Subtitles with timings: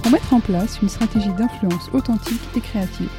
[0.00, 3.10] pour mettre en place une stratégie d'influence authentique et créative.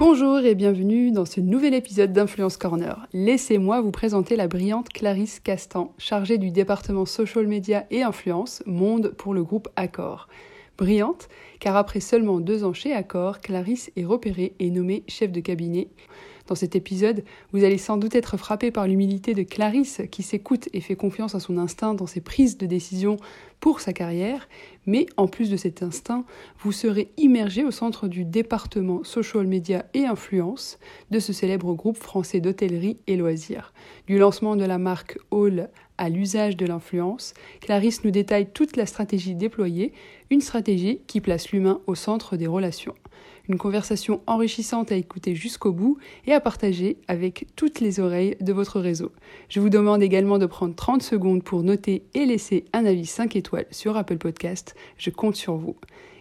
[0.00, 3.06] Bonjour et bienvenue dans ce nouvel épisode d'Influence Corner.
[3.12, 9.14] Laissez-moi vous présenter la brillante Clarisse Castan, chargée du département social media et influence Monde
[9.16, 10.28] pour le groupe Accor.
[10.78, 11.28] Brillante,
[11.60, 15.88] car après seulement deux ans chez Accor, Clarisse est repérée et nommée chef de cabinet
[16.52, 17.24] dans cet épisode,
[17.54, 21.34] vous allez sans doute être frappé par l'humilité de Clarisse qui s'écoute et fait confiance
[21.34, 23.16] à son instinct dans ses prises de décision
[23.58, 24.50] pour sa carrière,
[24.84, 26.26] mais en plus de cet instinct,
[26.58, 30.78] vous serez immergé au centre du département social media et influence
[31.10, 33.72] de ce célèbre groupe français d'hôtellerie et loisirs.
[34.06, 38.84] Du lancement de la marque Hall à l'usage de l'influence, Clarisse nous détaille toute la
[38.84, 39.94] stratégie déployée,
[40.28, 42.94] une stratégie qui place l'humain au centre des relations
[43.48, 48.52] une conversation enrichissante à écouter jusqu'au bout et à partager avec toutes les oreilles de
[48.52, 49.12] votre réseau.
[49.48, 53.36] Je vous demande également de prendre 30 secondes pour noter et laisser un avis 5
[53.36, 54.74] étoiles sur Apple Podcast.
[54.96, 55.76] Je compte sur vous.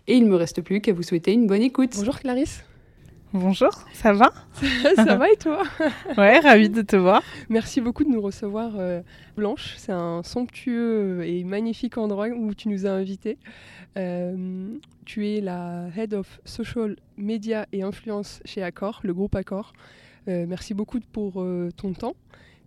[0.08, 1.92] Et il ne me reste plus qu'à vous souhaiter une bonne écoute.
[1.96, 2.64] Bonjour Clarisse.
[3.34, 4.34] Bonjour, ça va?
[4.96, 5.64] Ça va et toi?
[6.18, 7.24] Ouais, ravie de te voir.
[7.48, 9.02] Merci beaucoup de nous recevoir euh,
[9.38, 9.76] Blanche.
[9.78, 13.38] C'est un somptueux et magnifique endroit où tu nous as invités.
[13.98, 19.72] Euh, tu es la Head of Social Media et Influence chez Accor, le groupe Accor.
[20.28, 21.46] Euh, merci beaucoup pour
[21.78, 22.16] ton temps,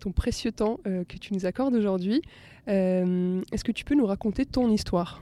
[0.01, 2.23] ton précieux temps que tu nous accordes aujourd'hui.
[2.67, 5.21] Est-ce que tu peux nous raconter ton histoire?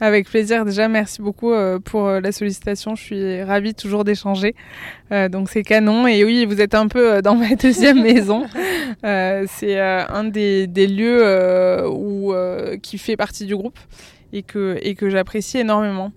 [0.00, 0.64] Avec plaisir.
[0.64, 2.94] Déjà, merci beaucoup euh, pour euh, la sollicitation.
[2.94, 4.54] Je suis ravie toujours d'échanger.
[5.12, 6.06] Euh, donc, c'est canon.
[6.06, 8.46] Et oui, vous êtes un peu dans ma deuxième maison.
[9.02, 12.32] c'est un des, lieux où,
[12.82, 13.78] qui fait partie du groupe
[14.32, 16.12] et que, et que j'apprécie énormément.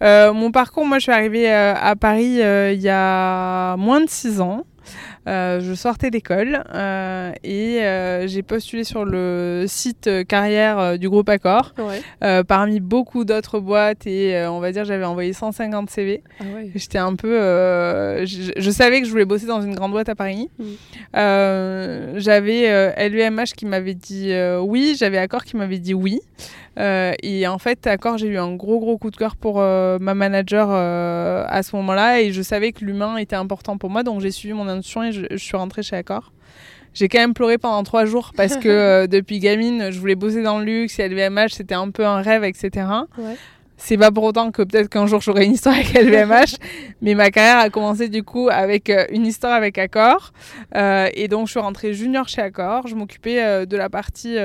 [0.00, 4.64] mon parcours, moi, je suis arrivée à Paris il y a moins de six ans.
[5.26, 11.28] Euh, je sortais d'école euh, et euh, j'ai postulé sur le site carrière du groupe
[11.28, 11.74] Accor
[12.46, 16.22] parmi beaucoup d'autres boîtes et on va dire j'avais envoyé 150 CV.
[16.40, 16.44] Ah
[16.74, 17.36] J'étais un peu,
[18.24, 20.48] je, savais que je voulais bosser dans une grande boîte à Paris.
[20.58, 22.18] Mm.
[22.18, 26.20] j'avais LVMH qui m'avait dit oui, j'avais Accor qui m'avait dit oui.
[26.78, 30.70] Et en fait, d'accord, j'ai eu un gros gros coup de cœur pour ma manager
[30.70, 34.54] à ce moment-là et je savais que l'humain était important pour moi, donc j'ai suivi
[34.54, 36.32] mon intuition et je, suis rentrée chez Accor.
[36.94, 40.58] J'ai quand même pleuré pendant trois jours parce que depuis gamine, je voulais bosser dans
[40.58, 42.86] le luxe et LVMH, c'était un peu un rêve, etc.
[43.76, 46.56] C'est pas pour autant que peut-être qu'un jour j'aurai une histoire avec LVMH,
[47.02, 50.32] mais ma carrière a commencé du coup avec une histoire avec Accor.
[50.74, 52.86] et donc je suis rentrée junior chez Accor.
[52.86, 54.38] Je m'occupais de la partie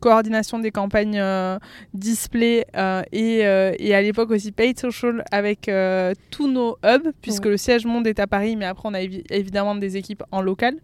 [0.00, 1.58] coordination des campagnes euh,
[1.94, 5.70] display euh, et, euh, et, à l'époque aussi paid social avec
[6.30, 9.74] tous nos hubs, puisque le siège monde est à Paris, mais après on a évidemment
[9.74, 10.76] des équipes en local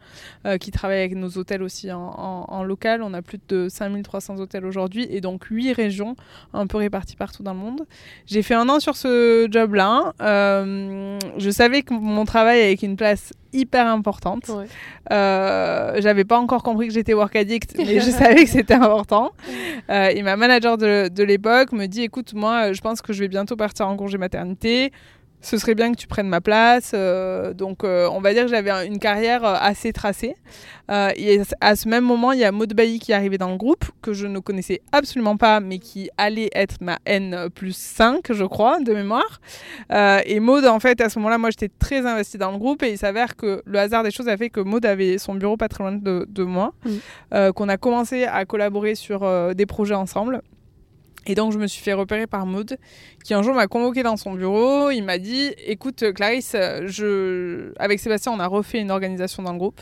[0.60, 3.02] qui travaillent avec nos hôtels aussi en, en, local.
[3.02, 6.16] On a plus de 5300 hôtels aujourd'hui et donc 8 régions
[6.52, 7.86] un peu réparties partout dans le monde.
[8.26, 10.12] J'ai fait un an sur ce job-là.
[10.20, 14.50] je savais que mon travail avec une place hyper importante.
[15.10, 19.32] Euh, j'avais pas encore compris que j'étais work addict, mais je savais que c'était important.
[19.90, 23.20] Euh, et ma manager de, de l'époque me dit écoute, moi, je pense que je
[23.20, 24.92] vais bientôt partir en congé maternité
[25.42, 26.92] ce serait bien que tu prennes ma place.
[26.94, 30.36] Euh, donc, euh, on va dire que j'avais une carrière euh, assez tracée.
[30.88, 33.56] et à ce même moment, il y a Maud Bailly qui est arrivée dans le
[33.56, 38.32] groupe, que je ne connaissais absolument pas, mais qui allait être ma N plus 5,
[38.32, 39.41] je crois, de mémoire.
[39.91, 42.91] et Maud, en fait, à ce moment-là, moi, j'étais très investie dans le groupe, et
[42.91, 45.69] il s'avère que le hasard des choses a fait que Maud avait son bureau pas
[45.69, 46.72] très loin de, de moi,
[47.54, 50.42] qu'on a commencé à collaborer sur des projets ensemble.
[51.26, 52.76] Et donc, je me suis fait repérer par Maud,
[53.24, 54.90] qui un jour m'a convoqué dans son bureau.
[54.90, 57.72] Il m'a dit Écoute, Clarisse, je...
[57.78, 59.80] avec Sébastien, on a refait une organisation dans le groupe.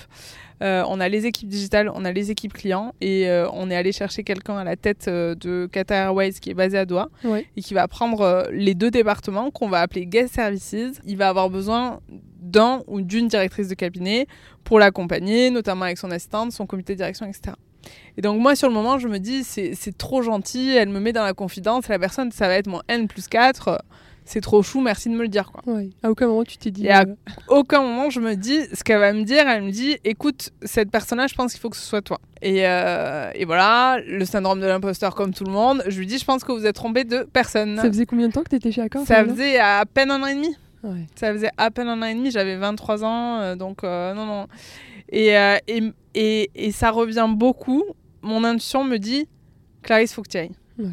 [0.63, 3.77] Euh, on a les équipes digitales, on a les équipes clients et euh, on est
[3.77, 7.09] allé chercher quelqu'un à la tête euh, de Qatar Airways qui est basé à Doha
[7.57, 11.01] et qui va prendre les deux départements qu'on va appeler Guest Services.
[11.07, 12.01] Il va avoir besoin
[12.41, 14.27] d'un ou d'une directrice de cabinet
[14.65, 17.53] pour l'accompagner, notamment avec son assistante, son comité de direction, etc.
[18.17, 21.13] Et donc moi sur le moment je me dis c'est trop gentil, elle me met
[21.13, 23.83] dans la confidence, la personne ça va être mon N plus 4,
[24.25, 25.51] c'est trop chou, merci de me le dire.
[25.51, 25.75] Quoi.
[25.75, 25.91] Ouais.
[26.03, 26.87] À aucun moment tu t'es dit.
[26.87, 27.15] Et à euh,
[27.49, 29.49] aucun moment je me dis ce qu'elle va me dire.
[29.49, 32.21] Elle me dit écoute, cette personne-là, je pense qu'il faut que ce soit toi.
[32.43, 35.83] Et, euh, et voilà, le syndrome de l'imposteur comme tout le monde.
[35.89, 37.77] Je lui dis je pense que vous êtes trompé de personne.
[37.77, 40.27] Ça faisait combien de temps que t'étais chez Accor Ça faisait à peine un an
[40.27, 40.55] et demi.
[40.83, 41.07] Ouais.
[41.15, 44.25] Ça faisait à peine un an et demi, j'avais 23 ans, euh, donc euh, non,
[44.25, 44.47] non.
[45.11, 45.83] Et, euh, et,
[46.15, 47.85] et, et ça revient beaucoup.
[48.23, 49.27] Mon intuition me dit
[49.83, 50.51] Clarisse, faut que tu ailles.
[50.79, 50.87] Ouais.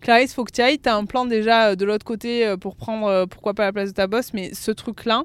[0.00, 0.78] Clarisse, faut que tu ailles.
[0.78, 3.72] T'as un plan déjà euh, de l'autre côté euh, pour prendre, euh, pourquoi pas la
[3.72, 5.24] place de ta boss, mais ce truc-là,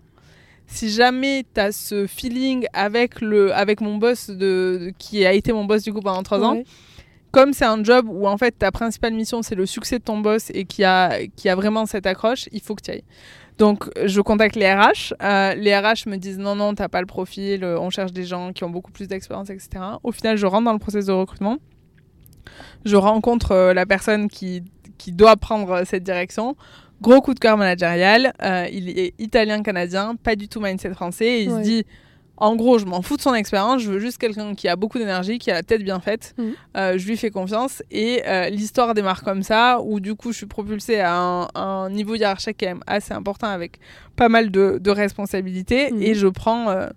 [0.67, 5.53] si jamais t'as ce feeling avec, le, avec mon boss, de, de- qui a été
[5.53, 6.56] mon boss du coup pendant 3 ans.
[7.36, 10.20] Comme c'est un job où en fait ta principale mission c'est le succès de ton
[10.20, 13.04] boss et qui a, qui a vraiment cette accroche, il faut que tu ailles.
[13.58, 15.14] Donc je contacte les RH.
[15.22, 18.24] Euh, les RH me disent non, non, t'as pas le profil, euh, on cherche des
[18.24, 19.70] gens qui ont beaucoup plus d'expérience, etc.
[20.04, 21.58] Au final, je rentre dans le processus de recrutement.
[22.86, 24.64] Je rencontre euh, la personne qui,
[24.98, 26.56] qui doit prendre cette direction.
[27.02, 28.32] Gros coup de cœur managérial.
[28.42, 31.26] Euh, il est italien-canadien, pas du tout mindset français.
[31.26, 31.58] Et il Ouais.
[31.64, 31.86] se dit
[32.38, 34.98] en gros, je m'en fous de son expérience, je veux juste quelqu'un qui a beaucoup
[34.98, 36.34] d'énergie, qui a la tête bien faite.
[36.38, 36.54] Mhm.
[36.76, 40.38] Euh, je lui fais confiance et euh, l'histoire démarre comme ça, où du coup je
[40.38, 43.80] suis propulsée à un, un niveau hiérarchique quand même assez important avec
[44.16, 46.02] pas mal de, de responsabilités Mhm.
[46.02, 46.70] et je prends.
[46.70, 46.88] euh,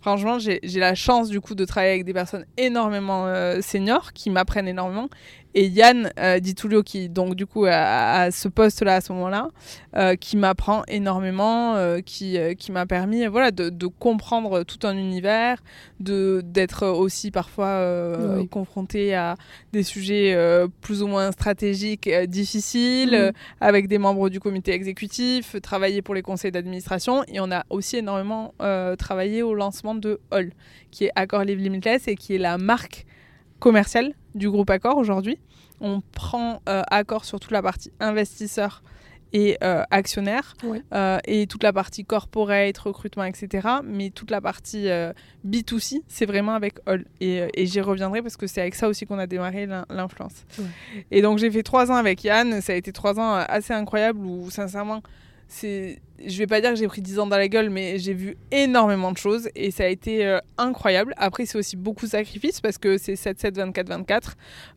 [0.00, 3.26] franchement, j'ai la chance du coup de travailler avec des personnes énormément
[3.60, 5.08] seniors qui m'apprennent énormément.
[5.54, 7.72] Et Yann euh, Di Tullio, qui donc du coup a,
[8.20, 9.48] a ce poste-là à ce moment-là,
[9.96, 14.86] euh, qui m'apprend énormément, euh, qui, euh, qui m'a permis voilà, de, de comprendre tout
[14.86, 15.62] un univers,
[16.00, 18.48] de d'être aussi parfois euh, Oui.
[18.48, 19.36] confronté à
[19.72, 24.72] des sujets euh, plus ou moins stratégiques, euh, difficiles, euh, avec des membres du comité
[24.72, 27.24] exécutif, travailler pour les conseils d'administration.
[27.26, 30.52] Et on a aussi énormément euh, travaillé au lancement de Hall,
[30.90, 33.06] qui est Accor Live Limitless et qui est la marque
[33.58, 35.38] commerciale du groupe Accor aujourd'hui.
[35.80, 38.82] On prend euh, Accor sur toute la partie investisseur
[39.34, 40.54] et euh, actionnaire
[40.94, 43.68] euh, et toute la partie corporate, recrutement, etc.
[43.84, 45.12] Mais toute la partie euh,
[45.46, 47.04] B2C, c'est vraiment avec All.
[47.20, 50.46] Et, et j'y reviendrai parce que c'est avec ça aussi qu'on a démarré l'in- l'influence.
[51.10, 52.62] Et donc j'ai fait trois ans avec Yann.
[52.62, 55.02] Ça a été trois ans assez incroyables où sincèrement,
[55.50, 58.12] c'est, je vais pas dire que j'ai pris 10 ans dans la gueule, mais j'ai
[58.12, 61.14] vu énormément de choses et ça a été euh, incroyable.
[61.16, 64.32] Après, c'est aussi beaucoup de sacrifices parce que c'est 7-7, 24-24.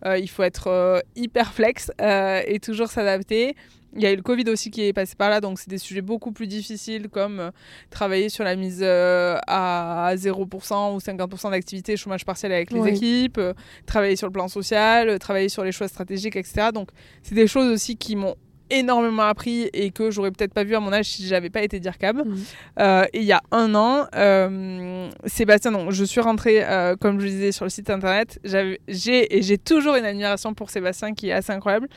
[0.05, 3.55] Euh, il faut être euh, hyper flex euh, et toujours s'adapter.
[3.93, 5.77] Il y a eu le Covid aussi qui est passé par là, donc c'est des
[5.77, 7.51] sujets beaucoup plus difficiles comme euh,
[7.89, 12.91] travailler sur la mise euh, à 0% ou 50% d'activité chômage partiel avec les Ouais.
[12.91, 13.41] équipes,
[13.85, 16.69] travailler sur le plan social, travailler sur les choix stratégiques, etc.
[16.73, 16.87] Donc
[17.23, 18.35] c'est des choses aussi qui m'ont
[18.71, 21.79] énormément appris et que j'aurais peut-être pas vu à mon âge si j'avais pas été
[21.79, 22.25] DIRCAB.
[22.25, 22.37] Mhm.
[22.79, 27.25] Euh, et il y a un an, euh, Sébastien, je suis rentrée, euh, comme je
[27.25, 28.39] le disais, sur le site internet.
[28.43, 31.87] J'ai et j'ai toujours une admiration pour Sébastien qui est assez incroyable.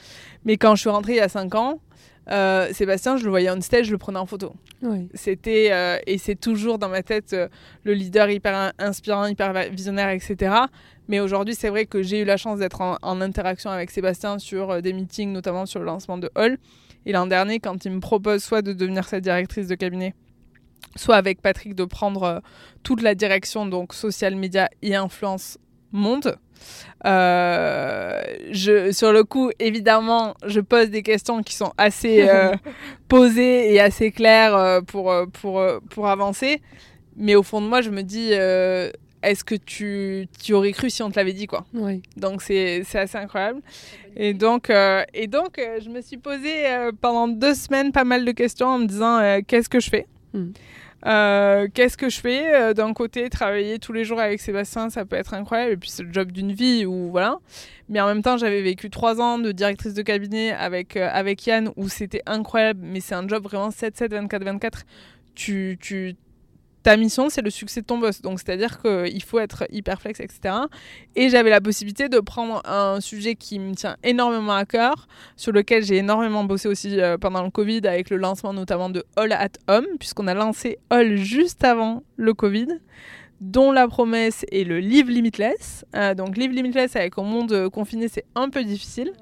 [0.45, 1.81] Mais quand je suis rentrée il y a 5 ans,
[2.31, 4.55] euh, Sébastien, je le voyais on stage, je le prenais en photo.
[5.15, 7.49] C'était euh, et c'est toujours dans ma tête euh,
[7.85, 10.55] le leader hyper in- inspirant, hyper visionnaire, etc.
[11.09, 14.39] Mais aujourd'hui, c'est vrai que j'ai eu la chance d'être en, en interaction avec Sébastien
[14.39, 16.59] sur euh, des meetings, notamment sur le lancement de Hall.
[17.07, 20.15] Et l'an dernier, quand il me propose soit de devenir sa directrice de cabinet,
[20.97, 22.41] soit avec Patrick de prendre euh,
[22.83, 25.59] toute la direction, donc social media et influence
[25.95, 26.37] monde.
[27.07, 32.53] Euh, je, sur le coup, évidemment, je pose des questions qui sont assez euh,
[33.09, 36.61] posées et assez claires euh, pour, pour, pour avancer.
[37.17, 38.33] Mais au fond de moi, je me dis,
[39.27, 41.65] est-ce que tu, tu aurais cru si on te l'avait dit, quoi
[42.17, 43.61] donc c'est assez incroyable.
[44.17, 48.05] Et donc, euh, et donc euh, je me suis posé euh, pendant deux semaines pas
[48.05, 50.53] mal de questions en me disant euh, qu'est-ce que je fais Mm.
[51.07, 55.17] Euh, Qu'est-ce que je fais D'un côté, travailler tous les jours avec Sébastien, ça peut
[55.17, 55.73] être incroyable.
[55.73, 57.37] Et puis c'est le job d'une vie ou voilà.
[57.89, 61.47] Mais en même temps, j'avais vécu trois ans de directrice de cabinet avec, euh, avec
[61.47, 62.81] Yann où c'était incroyable.
[62.83, 64.83] Mais c'est un job vraiment 7-7, 24-24.
[65.35, 66.17] Tu, tu,
[66.85, 68.21] ta mission, c'est le succès de ton boss.
[68.21, 70.55] Donc, c'est-à-dire qu'il faut être hyper flex, etc.
[71.17, 75.51] Et j'avais la possibilité de prendre un sujet qui me tient énormément à cœur, sur
[75.51, 79.33] lequel j'ai énormément bossé aussi euh, pendant le Covid, avec le lancement notamment de All
[79.33, 82.69] at Home, puisqu'on a lancé All juste avant le Covid
[83.41, 85.85] dont la promesse est le Live Limitless.
[85.97, 89.13] Euh, donc Live Limitless avec un monde euh, confiné, c'est un peu difficile.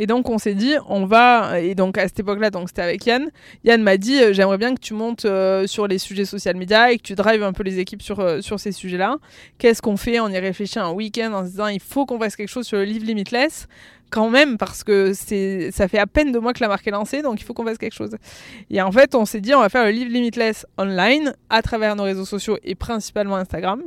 [0.00, 3.04] Et donc on s'est dit, on va, et donc à cette époque-là, donc c'était avec
[3.04, 3.30] Yann,
[3.64, 6.90] Yann m'a dit, euh, j'aimerais bien que tu montes euh, sur les sujets social media
[6.90, 9.18] et que tu drives un peu les équipes sur, euh, sur ces sujets-là.
[9.58, 10.18] Qu'est-ce qu'on fait?
[10.18, 12.78] On y réfléchit un week-end en se disant, il faut qu'on fasse quelque chose sur
[12.78, 13.68] le Live Limitless.
[14.08, 16.90] Quand même parce que c'est ça fait à peine deux mois que la marque est
[16.90, 18.16] lancée donc il faut qu'on fasse quelque chose.
[18.68, 21.94] Et en fait on s'est dit on va faire le Live Limitless online à travers
[21.94, 23.82] nos réseaux sociaux et principalement Instagram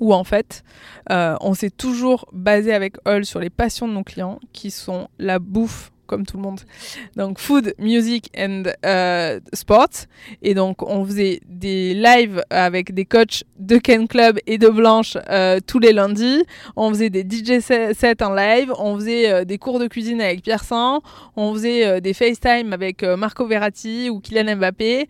[0.00, 0.64] où en fait
[1.10, 5.08] euh, on s'est toujours basé avec All sur les passions de nos clients qui sont
[5.18, 6.60] la bouffe comme tout le monde.
[7.14, 10.08] Donc food, music and euh, sports.
[10.42, 15.16] Et donc on faisait des lives avec des coachs de Ken Club et de Blanche
[15.30, 16.42] euh, tous les lundis.
[16.74, 18.72] On faisait des DJ sets en live.
[18.76, 21.00] On faisait euh, des cours de cuisine avec Pierre Sang.
[21.36, 25.06] On faisait des FaceTime avec Marco Verratti ou Kylian Mbappé.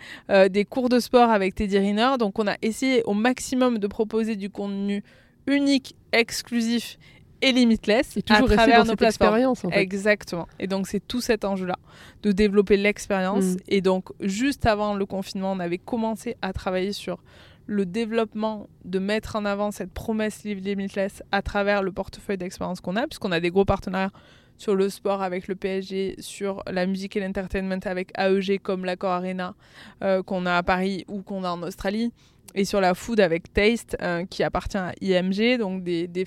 [0.50, 2.10] des cours de sport avec Teddy Riner.
[2.18, 5.02] Donc on a essayé au maximum de proposer du contenu
[5.46, 6.98] unique, exclusif
[7.42, 9.80] et limitless et toujours à travers nos expérience en fait.
[9.80, 10.46] Exactement.
[10.58, 11.78] Et donc c'est tout cet enjeu-là
[12.22, 13.44] de développer l'expérience.
[13.44, 13.56] Mm.
[13.68, 17.22] Et donc juste avant le confinement, on avait commencé à travailler sur
[17.66, 22.80] le développement de mettre en avant cette promesse Live Limitless à travers le portefeuille d'expérience
[22.80, 24.10] qu'on a, puisqu'on a des gros partenaires
[24.56, 29.12] sur le sport avec le PSG, sur la musique et l'entertainment avec AEG comme l'Accord
[29.12, 29.54] Arena
[30.02, 32.12] euh, qu'on a à Paris ou qu'on a en Australie,
[32.54, 36.26] et sur la food avec Taste euh, qui appartient à IMG, donc des, des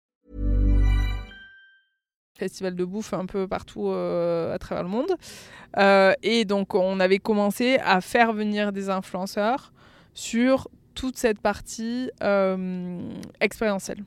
[2.41, 5.11] Festival de bouffe un peu partout euh, à travers le monde.
[5.77, 9.71] Euh, et donc, on avait commencé à faire venir des influenceurs
[10.15, 12.99] sur toute cette partie euh,
[13.39, 14.03] expérientielle.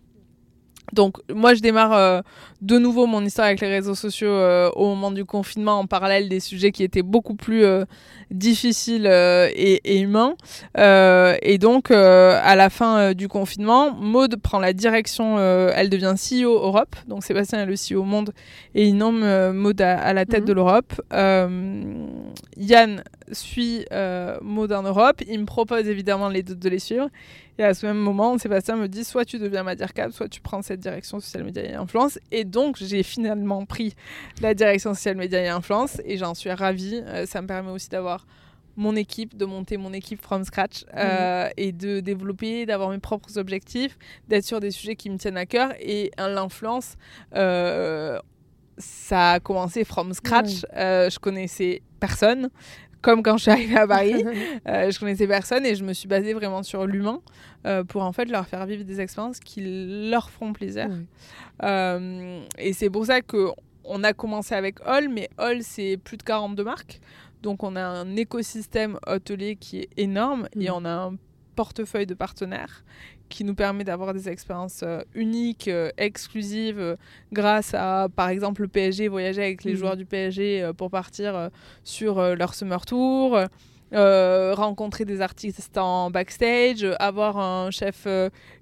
[0.93, 2.21] Donc moi je démarre euh,
[2.61, 6.29] de nouveau mon histoire avec les réseaux sociaux euh, au moment du confinement en parallèle
[6.29, 7.85] des sujets qui étaient beaucoup plus euh,
[8.31, 10.35] difficiles et, et, humains.
[10.77, 16.97] et donc à la fin du confinement, Maude prend la direction, elle devient CEO Europe.
[17.07, 18.33] Donc Sébastien est le CEO monde
[18.75, 20.49] et il nomme Maude à, la tête mhm.
[20.49, 21.03] de l'Europe.
[22.57, 23.85] Yann suit
[24.43, 25.23] Maude en Europe.
[25.29, 27.09] Il me propose évidemment les deux de les suivre.
[27.59, 30.41] Et à ce même moment, Sébastien me dit soit tu deviens ma DIRCAP, soit tu
[30.41, 32.19] prends cette direction social média et influence.
[32.33, 33.95] Et donc, j'ai finalement pris
[34.41, 37.03] la direction social média et influence et j'en suis ravie.
[37.07, 38.27] Euh, ça me permet aussi d'avoir
[38.77, 43.39] mon équipe, de monter mon équipe from scratch euh, et de développer, d'avoir mes propres
[43.39, 43.97] objectifs,
[44.27, 45.73] d'être sur des sujets qui me tiennent à cœur.
[45.79, 46.97] Et l'influence,
[47.37, 48.19] euh,
[48.79, 50.63] ça a commencé from scratch.
[50.73, 52.51] je connaissais personne
[53.05, 54.25] comme quand je suis arrivée à Paris.
[54.69, 57.21] euh, je connaissais personne et je me suis basée vraiment sur l'humain
[57.67, 59.61] euh, pour en fait leur faire vivre des expériences qui
[60.11, 60.89] leur feront plaisir.
[61.63, 63.51] Euh, et c'est pour ça que
[63.85, 67.01] on a commencé avec Hall, mais Hall c'est plus de 42 marques.
[67.43, 70.73] Donc on a un écosystème hôtelier qui est énorme et mm.
[70.75, 71.17] on a un
[71.55, 72.85] portefeuille de partenaires
[73.29, 76.97] qui nous permet d'avoir des expériences euh, uniques, euh, exclusives, euh,
[77.33, 79.77] grâce à, par exemple, le PSG, voyager avec les mmh.
[79.77, 81.51] joueurs du PSG pour partir
[81.83, 83.39] sur leur summer tour.
[83.93, 88.07] rencontrer des artistes en backstage, avoir un chef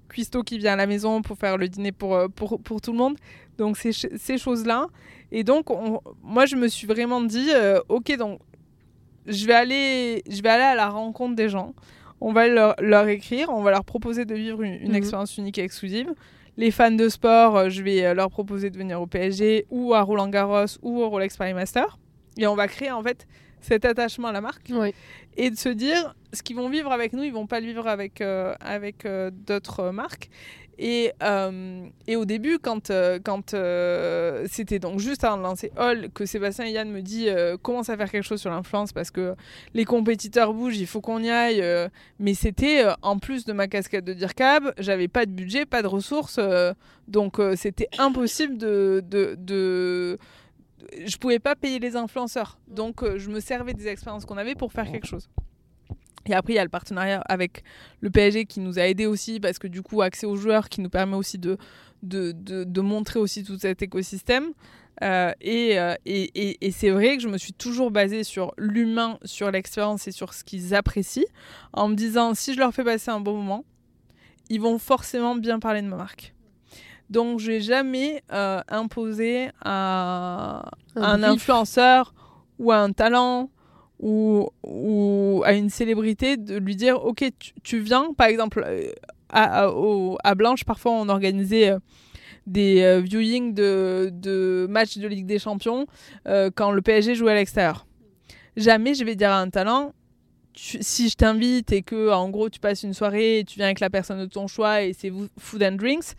[0.09, 2.97] cuistot qui vient à la maison pour faire le dîner pour, pour, pour tout le
[2.97, 3.17] monde.
[3.57, 4.87] Donc, ces, ces choses-là.
[5.31, 5.67] Et donc,
[6.23, 7.49] moi, je me suis vraiment dit,
[7.89, 8.39] OK, donc,
[9.25, 11.73] je vais, aller, je vais aller à la rencontre des gens
[12.23, 14.95] on va leur, écrire, on va leur proposer de vivre une, mhm.
[14.95, 16.13] expérience unique et exclusive.
[16.55, 19.93] Les fans de sport, euh, je vais euh, leur proposer de venir au PSG ou
[19.93, 21.97] à Roland Garros ou au Rolex Paris Master.
[22.37, 23.27] Et on va créer en fait
[23.63, 24.71] cet attachement à la marque
[25.37, 27.87] et de se dire ce qu'ils vont vivre avec nous, ils vont pas le vivre
[27.87, 29.07] avec, euh, avec
[29.45, 30.29] d'autres marques.
[30.79, 35.71] Et, euh, et, au début, quand, euh, quand euh, c'était donc juste avant de lancer
[35.77, 37.27] Hall, que Sébastien et Yann me dit
[37.61, 39.35] commence à faire quelque chose sur l'influence parce que
[39.73, 41.63] les compétiteurs bougent, il faut qu'on y aille.
[42.19, 45.87] mais c'était en plus de ma casquette de DIRCAB, j'avais pas de budget, pas de
[45.87, 46.39] ressources,
[47.07, 50.17] donc c'était impossible de, de, de
[51.05, 52.59] je pouvais pas payer les influenceurs.
[52.67, 55.29] Donc je me servais des expériences qu'on avait pour faire quelque chose.
[56.25, 57.63] Et après, il y a le partenariat avec
[58.01, 60.81] le PSG qui nous a aidé aussi parce que du coup, accès aux joueurs qui
[60.81, 61.57] nous permet aussi de,
[62.01, 64.53] de, de, montrer aussi tout cet écosystème.
[65.01, 68.53] Euh, et, euh, et, et, et c'est vrai que je me suis toujours basée sur
[68.57, 71.23] l'humain, sur l'expérience et sur ce qu'ils apprécient,
[71.73, 73.65] en me disant si je leur fais passer un bon moment,
[74.49, 76.32] ils vont forcément bien parler de ma marque.
[77.09, 82.13] Donc, je n'ai jamais euh, imposé à un influenceur
[82.59, 83.49] ou à un talent
[83.99, 87.23] ou, ou à une célébrité de lui dire ok
[87.63, 88.13] tu, viens.
[88.13, 88.91] Par exemple euh,
[89.29, 89.69] à,
[90.23, 91.79] à, Blanche parfois on organisait euh,
[92.45, 95.87] des euh, viewings de, de, matchs de Ligue des Champions
[96.55, 97.85] quand le PSG jouait à l'extérieur.
[98.57, 99.93] Jamais je vais dire à un talent
[100.55, 103.79] si je t'invite et que en gros tu passes une soirée et tu viens avec
[103.79, 106.13] la personne de ton choix et c'est food and drinks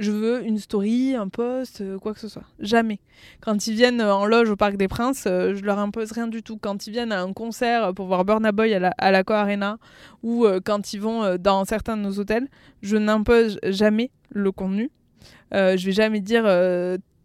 [0.00, 2.44] je veux une story, un post, euh, quoi que ce soit.
[2.58, 3.00] Jamais.
[3.40, 6.26] Quand ils viennent euh, en loge au Parc des Princes, euh, je leur impose rien
[6.26, 6.56] du tout.
[6.56, 9.78] Quand ils viennent à un concert pour voir Burna Boy à la, l'Aco Arena
[10.22, 12.48] ou quand ils vont dans certains de nos hôtels,
[12.82, 14.90] je n'impose jamais le contenu.
[15.52, 16.44] je vais jamais dire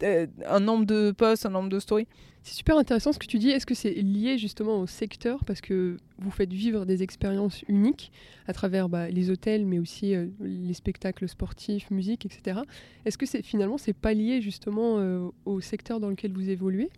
[0.04, 2.08] un nombre de posts, un nombre de stories.
[2.44, 3.50] C'est super intéressant ce que tu dis.
[3.50, 8.12] Est-ce que c'est lié justement au secteur parce que vous faites vivre des expériences uniques
[8.48, 12.60] à travers bah, les hôtels, mais aussi euh, les spectacles sportifs, musique, etc.
[13.06, 16.92] Est-ce que c'est finalement c'est pas lié justement euh, au secteur dans lequel vous évoluez?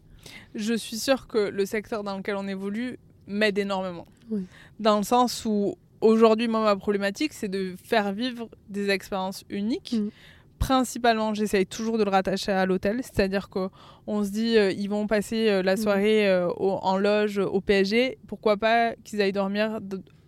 [0.54, 4.06] Je suis sûre que le secteur dans lequel on évolue m'aide énormément.
[4.82, 9.96] Dans le sens où aujourd'hui, moi, ma problématique, c'est de faire vivre des expériences uniques.
[9.98, 10.10] Mmh
[10.58, 13.00] principalement, j'essaye toujours de le rattacher à l'hôtel.
[13.04, 15.78] C'est-à-dire qu'on se dit, euh, ils vont passer euh, la mm.
[15.78, 18.18] soirée euh, en loge au PSG.
[18.28, 19.80] Pourquoi pas qu'ils aillent dormir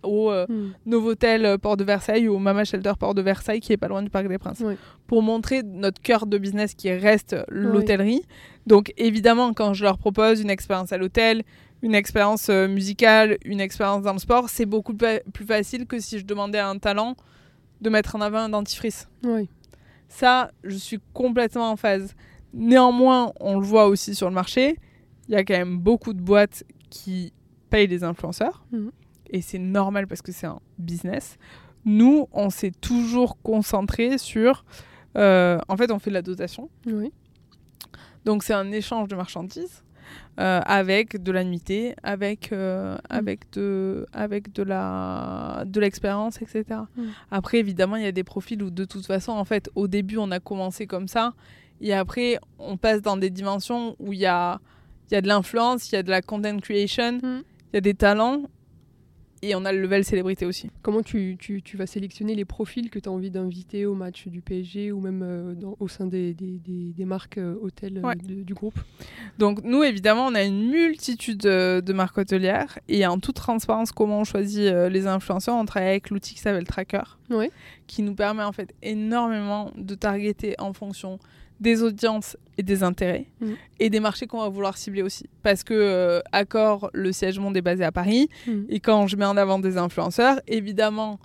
[0.02, 0.72] au mm.
[0.86, 4.02] Novotel Port de Versailles ou au Mama Shelter Port de Versailles, qui est pas loin
[4.02, 4.62] du Parc des Princes.
[5.06, 8.22] Pour montrer notre cœur de business qui reste l'hôtellerie.
[8.66, 11.42] Donc, évidemment, quand je leur propose une expérience à l'hôtel,
[11.82, 16.24] une expérience musicale, une expérience dans le sport, c'est beaucoup plus facile que si je
[16.24, 17.16] demandais à un talent
[17.80, 19.08] de mettre en avant un dentifrice.
[19.24, 19.48] Oui.
[20.10, 22.14] Ça, je suis complètement en phase.
[22.52, 24.76] Néanmoins, on le voit aussi sur le marché,
[25.28, 27.32] il y a quand même beaucoup de boîtes qui
[27.70, 28.64] payent les influenceurs.
[28.72, 28.90] Mhm.
[29.30, 31.38] Et c'est normal parce que c'est un business.
[31.84, 34.64] Nous, on s'est toujours concentré sur...
[35.16, 36.68] Euh, en fait, on fait de la dotation.
[36.86, 37.12] Oui.
[38.24, 39.84] Donc c'est un échange de marchandises.
[40.40, 46.64] Euh, avec de la nuitée, avec, euh, avec, de, avec de, la, de l'expérience, etc.
[46.96, 47.02] Mm.
[47.30, 50.16] Après, évidemment, il y a des profils où de toute façon, en fait, au début,
[50.16, 51.34] on a commencé comme ça.
[51.82, 54.60] Et après, on passe dans des dimensions où il y a,
[55.10, 57.42] y a de l'influence, il y a de la content creation, mm.
[57.72, 58.44] il y a des talents.
[59.42, 60.70] Et on a le level célébrité aussi.
[60.82, 64.28] Comment tu, tu, tu vas sélectionner les profils que tu as envie d'inviter au match
[64.28, 68.14] du PSG ou même euh, dans, au sein des, des, des, marques euh, hôtels euh,
[68.14, 68.78] du groupe?
[69.38, 74.20] Donc nous, évidemment, on a une multitude de marques hôtelières et en toute transparence, comment
[74.20, 77.18] on choisit les influenceurs, on travaille avec l'outil qui s'appelle Tracker,
[77.86, 81.18] qui nous permet en fait énormément de targeter en fonction
[81.60, 83.52] des audiences et des intérêts mm.
[83.78, 85.26] et des marchés qu'on va vouloir cibler aussi.
[85.42, 88.62] Parce que euh, Accor, le siège monde est basé à Paris mm.
[88.68, 91.20] et quand je mets en avant des influenceurs, évidemment,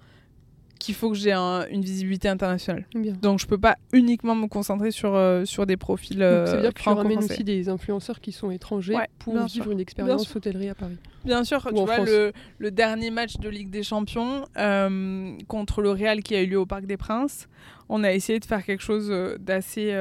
[0.86, 2.86] qu'il faut que j'ai une visibilité internationale.
[3.21, 6.62] Donc je peux pas uniquement me concentrer sur, euh, sur des profils euh, Ça veut
[6.62, 10.69] dire que tu ramènes aussi des influenceurs qui sont étrangers pour vivre une expérience hôtellerie
[10.69, 10.98] à Paris.
[11.24, 15.89] Bien sûr, tu vois le, le, dernier match de Ligue des Champions euh, contre le
[15.89, 17.48] Real qui a eu lieu au Parc des Princes,
[17.89, 19.91] on a essayé de faire quelque chose euh, d'assez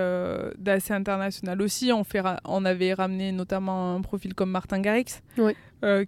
[0.59, 1.93] d'assez international aussi.
[1.93, 5.23] On, fait on avait ramené notamment un profil comme Martin Garrix,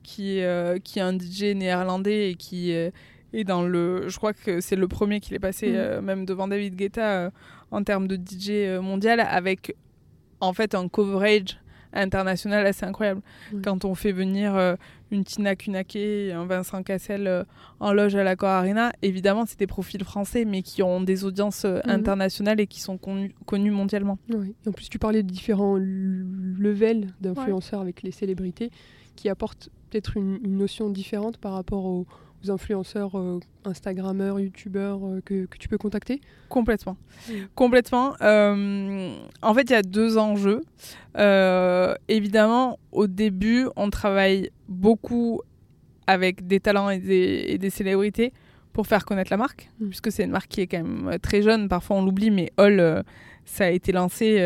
[0.02, 0.42] qui,
[0.84, 2.74] qui est un DJ néerlandais et qui
[3.36, 5.74] et dans le, je crois que c'est le premier qui est passé mm.
[5.76, 7.30] euh, même devant David Guetta euh,
[7.70, 9.76] en termes de DJ euh, mondial avec
[10.40, 11.58] en fait un coverage
[11.92, 13.22] international assez incroyable.
[13.62, 14.76] Quand on fait venir
[15.10, 17.46] une Tina Kunake et un Vincent Cassel
[17.80, 21.64] en loge à la Arena, évidemment c'est des profils français mais qui ont des audiences
[21.64, 21.80] mm.
[21.86, 24.18] internationales et qui sont connus, mondialement.
[24.66, 28.70] En plus tu parlais de différents levels d'influenceurs avec les célébrités
[29.14, 32.06] qui apportent peut-être une, une, notion différente par rapport aux
[32.48, 36.20] influenceurs, euh, Instagrammeurs, YouTubeurs euh, que, tu peux contacter?
[36.48, 36.96] Complètement.
[37.54, 38.14] Complètement.
[38.20, 40.62] Euh, en fait, il y a deux enjeux.
[42.08, 45.40] évidemment, au début, on travaille beaucoup
[46.06, 48.32] avec des talents et des, célébrités
[48.72, 49.88] pour faire connaître la marque, mm.
[49.88, 51.68] puisque c'est une marque qui est quand même très jeune.
[51.68, 53.02] Parfois, on l'oublie, mais Hall,
[53.44, 54.38] ça a été lancé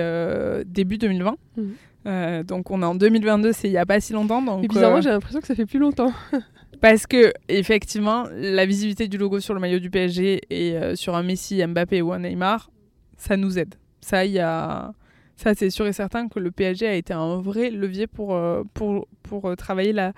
[0.66, 1.36] début 2020.
[1.56, 2.42] Mm.
[2.44, 4.40] donc on est en 2022, c'est il n'y a pas si longtemps.
[4.40, 6.12] Donc, bizarrement, j'ai l'impression que ça fait plus longtemps.
[6.80, 11.14] Parce que, effectivement, la visibilité du logo sur le maillot du PSG et euh, sur
[11.14, 12.70] un Messi, Mbappé ou un Neymar,
[13.18, 13.74] ça nous aide.
[14.00, 14.92] Ça, y a...
[15.36, 18.62] ça c'est sûr et certain que le PSG a été un vrai levier pour, euh,
[18.72, 20.14] pour, pour euh, travailler la,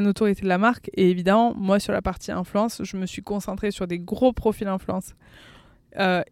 [0.00, 0.90] notoriété de la marque.
[0.94, 4.68] Et évidemment, moi, sur la partie influence, je me suis concentrée sur des gros profils
[4.68, 5.14] influence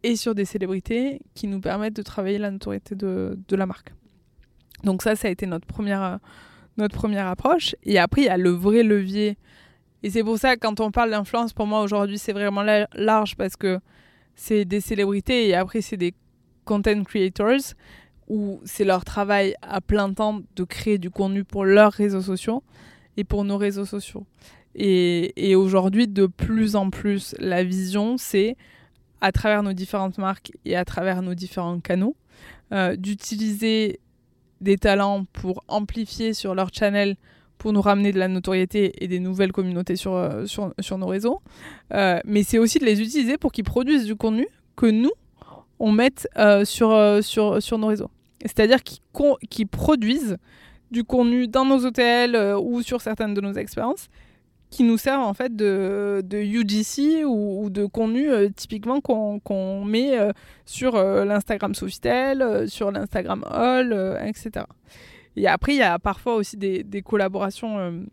[0.04, 3.94] et sur des célébrités qui nous permettent de travailler la notoriété de, de la marque.
[4.84, 6.20] Donc ça, ça a été notre première,
[6.76, 7.74] notre première approche.
[7.82, 9.36] Et après, il y a le vrai levier
[10.06, 12.62] et c'est pour ça que quand on parle d'influence, pour moi aujourd'hui, c'est vraiment
[12.94, 13.80] large parce que
[14.36, 16.14] c'est des célébrités et après, c'est des
[16.64, 17.74] content creators
[18.28, 22.62] où c'est leur travail à plein temps de créer du contenu pour leurs réseaux sociaux
[23.16, 24.24] et pour nos réseaux sociaux.
[24.76, 28.56] Et, aujourd'hui, de plus en plus, la vision, c'est
[29.20, 32.14] à travers nos différentes marques et à travers nos différents canaux,
[32.70, 33.98] euh, d'utiliser
[34.60, 37.16] des talents pour amplifier sur leur channel
[37.58, 41.06] pour nous ramener de la notoriété et des nouvelles communautés sur, euh, sur, sur nos
[41.06, 41.40] réseaux.
[41.94, 45.12] Euh, mais c'est aussi de les utiliser pour qu'ils produisent du contenu que nous,
[45.78, 46.28] on mette
[46.64, 48.10] sur, sur, sur nos réseaux.
[48.40, 50.38] C'est-à-dire qu'ils produisent
[50.90, 54.08] du contenu dans nos hôtels ou sur certaines de nos expériences
[54.70, 60.18] qui nous servent en fait de, de UGC ou, de contenu typiquement qu'on met
[60.64, 64.64] sur l'Instagram Sofitel, sur l'Instagram Hall, etc.
[65.36, 68.06] Et après, il y a parfois aussi des, collaborations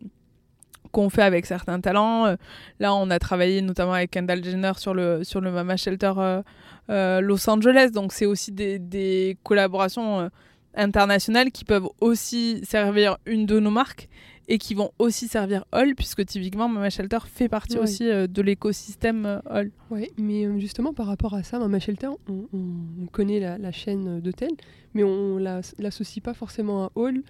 [0.94, 2.24] qu'on fait avec certains talents.
[2.26, 2.36] Euh,
[2.80, 6.42] là, on a travaillé notamment avec Kendall Jenner sur le, sur le Mama Shelter euh,
[6.88, 7.90] euh, Los Angeles.
[7.92, 10.30] Donc, c'est aussi des collaborations
[10.74, 14.08] internationales qui peuvent aussi servir une de nos marques
[14.48, 19.40] et qui vont aussi servir Hall, puisque typiquement Mama Shelter fait partie aussi de l'écosystème
[19.48, 19.70] Hall.
[19.90, 24.20] Oui, mais justement par rapport à ça, Mama Shelter, on, on connaît la, la chaîne
[24.20, 24.56] d'hôtels,
[24.92, 27.22] mais on ne l'associe pas forcément à Hall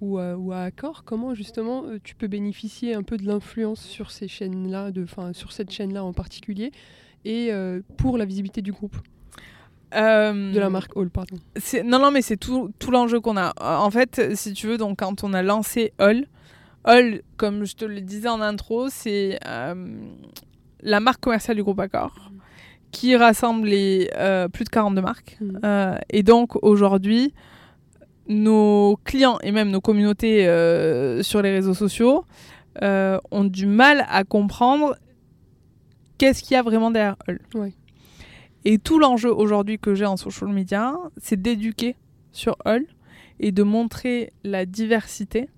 [0.00, 4.26] ou à, Accor, comment justement euh, tu peux bénéficier un peu de l'influence sur ces
[4.26, 6.72] chaînes-là, de, sur cette chaîne-là en particulier,
[7.24, 8.96] et euh, pour la visibilité du groupe?
[9.92, 11.36] De la marque Hall, pardon.
[11.84, 13.52] Non, non, mais c'est tout, tout l'enjeu qu'on a.
[13.60, 16.24] En fait, si tu veux, donc quand on a lancé Hall,
[16.84, 19.74] Hall, comme je te le disais en intro, c'est euh,
[20.80, 22.30] la marque commerciale du groupe Accor
[22.90, 24.10] qui rassemble les
[24.52, 25.38] plus de 42 marques.
[25.40, 25.96] Mmh.
[26.10, 27.32] et donc aujourd'hui,
[28.28, 32.24] nos clients et même nos communautés euh, sur les réseaux sociaux
[32.82, 34.96] euh, ont du mal à comprendre
[36.18, 37.38] qu'est-ce qu'il y a vraiment derrière eux.
[38.64, 41.96] Et tout l'enjeu aujourd'hui que j'ai en social media, c'est d'éduquer
[42.30, 42.86] sur Hull
[43.40, 45.48] et de montrer la diversité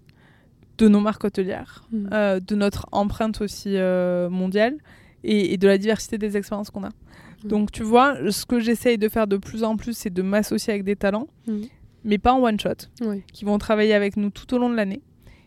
[0.79, 2.09] de nos marques hôtelières, mm.
[2.13, 3.77] euh, de notre empreinte aussi
[4.31, 4.77] mondiale
[5.23, 6.91] et, de la diversité des expériences qu'on a.
[7.45, 7.49] Mm.
[7.49, 10.73] Donc tu vois, ce que j'essaye de faire de plus en plus, c'est de m'associer
[10.73, 11.29] avec des talents.
[11.47, 11.63] Mm
[12.05, 12.89] mais pas en one shot,
[13.33, 15.01] qui vont travailler avec nous tout au long de l'année,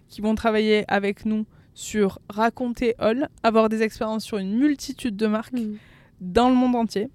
[0.09, 5.27] qui vont travailler avec nous sur raconter All, avoir des expériences sur une multitude de
[5.27, 5.53] marques
[6.19, 7.09] dans le monde entier,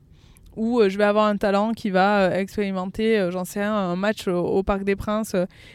[0.57, 3.75] où euh, je vais avoir un talent qui va euh, expérimenter, euh, j'en sais rien,
[3.75, 5.35] un match au, Parc des Princes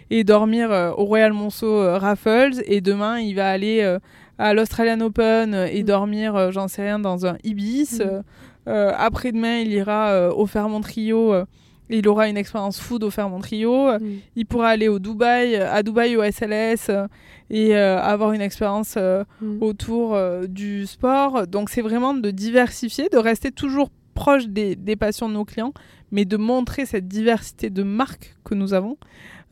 [0.10, 3.98] et dormir au Royal Monceau Raffles, et demain il va aller
[4.38, 5.86] à l'Australian Open et mm.
[5.86, 8.00] dormir, j'en sais rien, dans un Ibis.
[8.00, 8.70] Mm.
[8.70, 11.34] Après-demain, il ira au Fairmont Trio
[11.90, 13.98] il aura une expérience food au Fairmont Trio.
[13.98, 14.00] Mm.
[14.36, 16.92] Il pourra aller au Dubaï, à Dubaï au SLS
[17.50, 19.24] et euh, avoir une expérience euh,
[19.62, 21.48] autour du sport.
[21.48, 25.74] Donc c'est vraiment de diversifier, de rester toujours proche des, passions de nos clients,
[26.12, 28.98] mais de montrer cette diversité de marques que nous avons.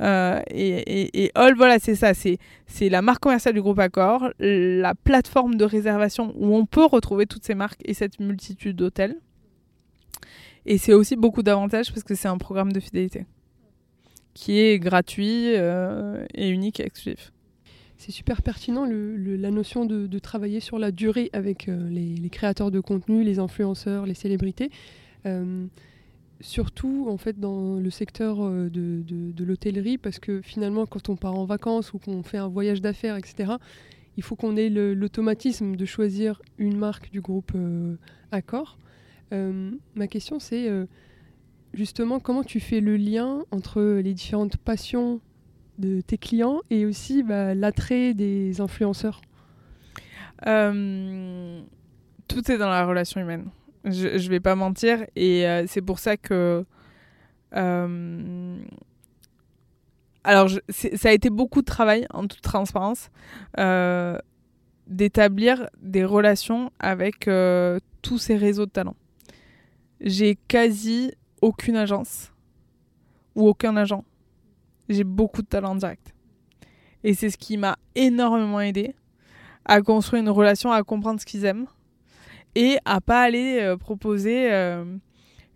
[0.01, 4.95] et, et, et All, voilà, c'est ça, c'est la marque commerciale du groupe Accor, la
[4.95, 9.17] plateforme de réservation où on peut retrouver toutes ces marques et cette multitude d'hôtels.
[10.65, 13.27] Et c'est aussi beaucoup d'avantages parce que c'est un programme de fidélité
[14.33, 17.31] qui est gratuit euh, et unique et exclusif.
[17.97, 22.79] C'est super pertinent la notion de, travailler sur la durée avec euh, les, créateurs de
[22.79, 24.69] contenu, les influenceurs, les célébrités.
[25.25, 25.65] Euh,
[26.41, 28.69] surtout en fait dans le secteur de,
[29.07, 32.81] de l'hôtellerie parce que finalement quand on part en vacances ou qu'on fait un voyage
[32.81, 33.53] d'affaires, etc.,
[34.17, 37.53] il faut qu'on ait l'automatisme de choisir une marque du groupe
[38.31, 38.77] Accor
[39.33, 40.85] euh, ma question, c'est euh,
[41.73, 45.19] justement comment tu fais le lien entre les différentes passions
[45.77, 49.21] de tes clients et aussi bah, l'attrait des influenceurs
[50.47, 51.61] euh,
[52.27, 53.49] Tout est dans la relation humaine.
[53.83, 55.05] Je ne vais pas mentir.
[55.15, 56.65] Et c'est pour ça que...
[60.23, 63.11] alors, ça a été beaucoup de travail, en toute transparence,
[64.87, 67.29] d'établir des relations avec
[68.01, 68.95] tous ces réseaux de talents
[69.99, 72.31] j'ai quasi aucune agence
[73.35, 74.03] ou aucun agent.
[74.89, 76.13] J'ai beaucoup de talent direct.
[77.03, 78.95] Et c'est ce qui m'a énormément aidé
[79.65, 81.67] à construire une relation, à comprendre ce qu'ils aiment
[82.55, 84.85] et à pas aller euh, proposer euh,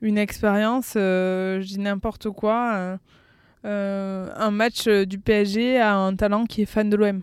[0.01, 2.97] une expérience, euh, je dis n'importe quoi,
[3.63, 7.21] un match du PSG à un talent qui est fan de l'OM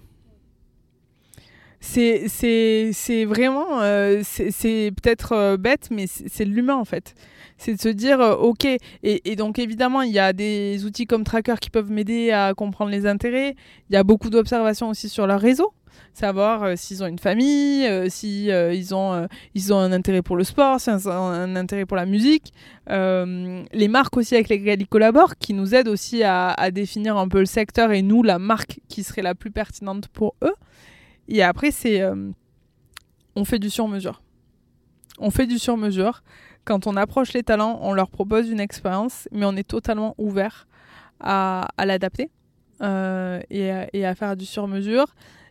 [1.81, 7.15] c'est vraiment euh, c'est peut-être euh, bête mais c'est l'humain en fait
[7.57, 8.67] c'est de se dire euh, ok
[9.03, 12.91] et, donc évidemment il y a des outils comme Tracker qui peuvent m'aider à comprendre
[12.91, 13.55] les intérêts
[13.91, 15.73] il y a beaucoup d'observations aussi sur leur réseau
[16.13, 20.79] savoir s'ils ont une famille si ils ont ils ont un intérêt pour le sport
[20.79, 22.53] si ont un intérêt pour la musique
[22.89, 27.29] les marques aussi avec lesquelles ils collaborent qui nous aident aussi à, à définir un
[27.29, 30.55] peu le secteur et nous la marque qui serait la plus pertinente pour eux
[31.29, 32.01] et après, c'est.
[32.01, 32.31] Euh,
[33.35, 34.23] on fait du sur-mesure.
[35.19, 36.23] On fait du sur-mesure.
[36.67, 40.67] Quand on approche les talents, on leur propose une expérience, mais on est totalement ouvert
[41.21, 42.29] à, l'adapter
[42.83, 45.07] euh, et, à faire du sur-mesure.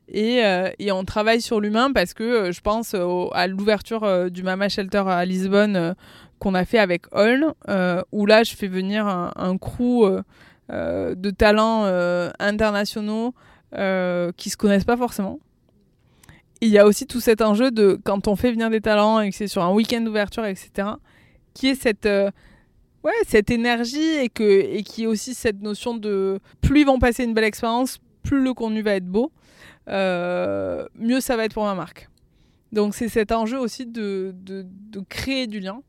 [0.10, 4.68] Et, euh, et, on travaille sur l'humain parce que je pense à l'ouverture du Mama
[4.68, 5.96] Shelter à Lisbonne
[6.40, 7.54] qu'on a fait avec All,
[8.12, 10.22] où là, je fais venir un, un crew
[10.70, 11.86] de talents
[12.40, 13.34] internationaux
[13.72, 15.40] qui se connaissent pas forcément.
[16.62, 19.30] Il y a aussi tout cet enjeu de quand on fait venir des talents et
[19.30, 20.90] que c'est sur un week-end d'ouverture, etc.,
[21.54, 22.08] qui est cette
[23.06, 27.00] ouais, cette énergie et, que, et qui est aussi cette notion de plus ils vont
[27.00, 29.32] passer une belle expérience, plus le contenu va être beau,
[29.88, 32.10] euh, mieux ça va être pour ma marque.
[32.74, 35.82] Donc c'est cet enjeu aussi de, de, de créer du lien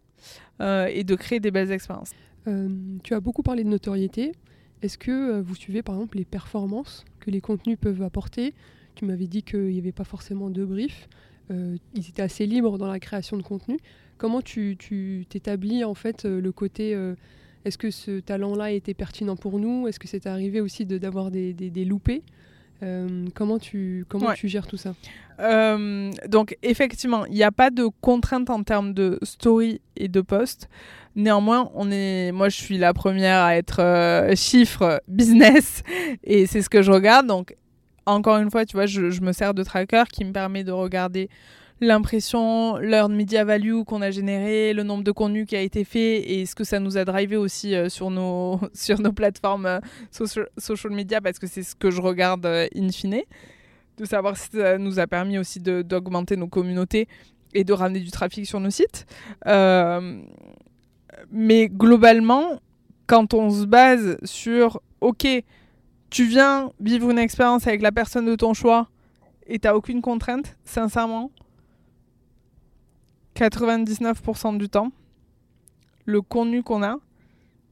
[0.61, 2.11] euh, et de créer des belles expériences.
[2.47, 2.69] Euh,
[3.03, 4.33] tu as beaucoup parlé de notoriété.
[4.83, 8.55] Est-ce que vous suivez par exemple les performances que les contenus peuvent apporter
[8.97, 11.09] Tu m'avais dit qu'il n'y avait pas forcément de brief.
[11.51, 13.79] ils étaient assez libres dans la création de contenu.
[14.19, 17.15] Comment tu t'établis en fait euh, le côté euh,
[17.65, 19.89] est-ce que ce talent-là était pertinent pour nous?
[19.89, 22.23] Est-ce que c'est arrivé aussi d'avoir des, des, des, loupés?
[22.83, 24.95] Euh, comment tu, comment tu gères tout ça?
[26.29, 30.69] Donc effectivement, il n'y a pas de contrainte en termes de story et de post.
[31.17, 35.83] Néanmoins, on est, moi je suis la première à être chiffre business
[36.25, 37.27] et c'est ce que je regarde.
[37.27, 37.57] Donc
[38.07, 41.29] encore une fois, tu vois, je, me sers de tracker qui me permet de regarder
[41.81, 46.33] l'impression, l'earned media value qu'on a généré, le nombre de contenus qui a été fait
[46.33, 49.81] et ce que ça nous a drivé aussi euh, sur, nos, sur nos plateformes euh,
[50.11, 53.21] social, media parce que c'est ce que je regarde euh, in fine,
[53.99, 57.09] de savoir si ça nous a permis aussi d'augmenter nos communautés
[57.53, 59.07] et de ramener du trafic sur nos sites.
[61.31, 62.61] mais globalement,
[63.07, 65.27] quand on se base sur OK,
[66.17, 68.89] tu viens vivre une expérience avec la personne de ton choix
[69.47, 71.31] et tu n'as aucune contrainte, sincèrement,
[73.35, 74.93] 99% du temps,
[76.07, 76.97] le contenu qu'on a,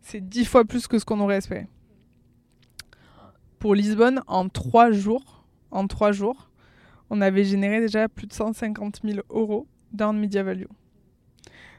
[0.03, 1.69] c'est 10 fois plus que ce qu'on aurait espéré.
[3.61, 6.51] Pour Lisbonne, en 3 jours, en 3 jours,
[7.09, 10.67] on avait généré déjà plus de 150 000 euros d'earned media value.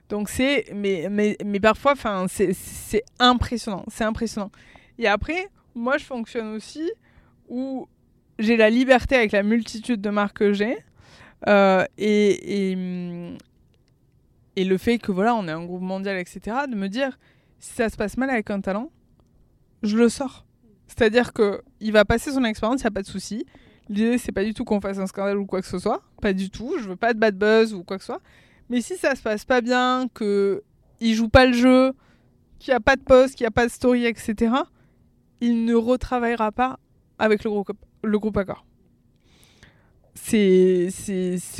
[0.10, 1.93] Donc c'est, mais, mais, mais parfois,
[2.28, 4.49] c'est impressionnant, c'est impressionnant.
[4.97, 6.90] Et après, moi, je fonctionne aussi
[7.50, 7.88] où
[8.40, 10.78] j'ai la liberté avec la multitude de marques que j'ai.
[11.48, 12.78] Euh, et, et,
[14.56, 17.18] et le fait que voilà, on est un groupe mondial, etc., de me dire
[17.60, 18.92] si ça se passe mal avec un talent,
[19.84, 20.46] je le sors.
[20.88, 23.46] C'est-à-dire que il va passer son expérience, il n'y a pas de souci.
[23.90, 26.04] L'idée, c'est pas du tout qu'on fasse un scandale ou quoi que ce soit.
[26.22, 26.76] Pas du tout.
[26.80, 28.22] Je veux pas de bad buzz ou quoi que ce soit.
[28.70, 30.64] Mais si ça se passe pas bien, que
[31.00, 31.94] il joue pas le jeu,
[32.60, 34.52] qu'il n'y a pas de post, qu'il n'y a pas de story, etc.,
[35.41, 36.80] il ne retravaillera pas
[37.19, 37.71] avec le groupe,
[38.04, 38.65] le groupe Accord
[40.17, 40.89] c'est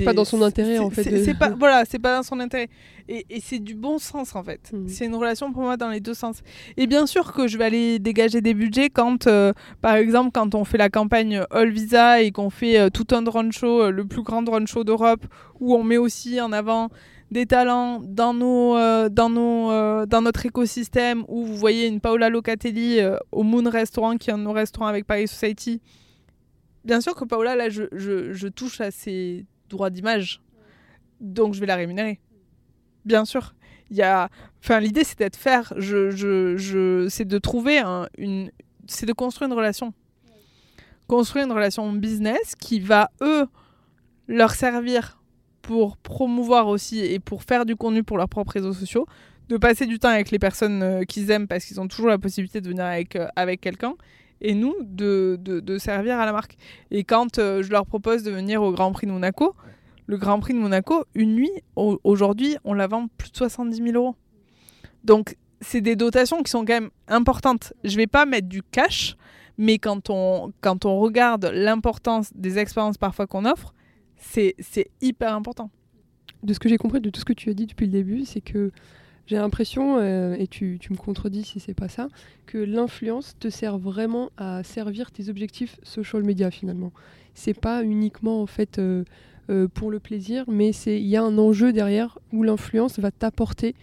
[0.06, 2.70] pas dans son intérêt en fait c'est pas voilà c'est pas dans son intérêt.
[3.08, 4.72] Et, et c'est du bon sens en fait.
[4.74, 4.88] Mm.
[4.88, 6.42] c'est une relation pour moi dans les deux sens.
[6.78, 10.56] Et bien sûr que je vais aller dégager des budgets quand euh, par exemple quand
[10.56, 13.92] on fait la campagne All Visa et qu'on fait euh, tout un drone show euh,
[13.92, 15.26] le plus grand drone show d'Europe
[15.60, 16.90] où on met aussi en avant
[17.36, 18.76] des talents dans nos
[19.10, 23.00] dans nos dans notre écosystème où vous voyez une Paola Locatelli
[23.32, 25.82] au Moon Restaurant qui est un de nos restaurants avec Paris Society
[26.86, 30.42] bien sûr que Paola, là, je, je, touche à ses droits d'image.
[31.20, 32.22] Donc, je vais la rémunérer.
[33.04, 33.56] Bien sûr.
[33.90, 34.30] Il y a...
[34.64, 35.74] Enfin, l'idée, c'est d'être faire.
[35.78, 37.08] Je, je, je...
[37.10, 37.82] C'est de trouver
[38.18, 38.52] une...
[38.88, 39.94] C'est de construire une relation.
[41.08, 43.48] Construire une relation business qui va, eux,
[44.28, 45.20] leur servir
[45.66, 49.08] pour promouvoir aussi et pour faire du contenu pour leurs propres réseaux sociaux,
[49.50, 52.20] de passer du temps avec les personnes euh, qu'ils aiment parce qu'ils ont toujours la
[52.20, 53.96] possibilité de venir avec, euh, avec quelqu'un
[54.42, 56.56] et nous de, de, servir à la marque.
[56.92, 59.56] Et quand euh, je leur propose de venir au Grand Prix de Monaco,
[60.06, 63.96] le Grand Prix de Monaco, une nuit, aujourd'hui, on la vend plus de 70 000
[63.96, 64.16] euros.
[65.04, 67.74] Donc, c'est des dotations qui sont quand même importantes.
[67.84, 69.16] Je vais pas mettre du cash,
[69.58, 73.74] mais quand on, quand on regarde l'importance des expériences parfois qu'on offre,
[74.32, 75.70] c'est hyper important.
[76.44, 78.26] De ce que j'ai compris de tout ce que tu as dit depuis le début,
[78.26, 78.72] c'est que
[79.28, 82.10] j'ai l'impression, euh, et tu, me contredis si c'est pas ça,
[82.46, 86.92] que l'influence te sert vraiment à servir tes objectifs social media finalement.
[87.34, 89.04] C'est pas uniquement en fait euh,
[89.50, 93.76] euh, pour le plaisir, mais il y a un enjeu derrière où l'influence va t'apporter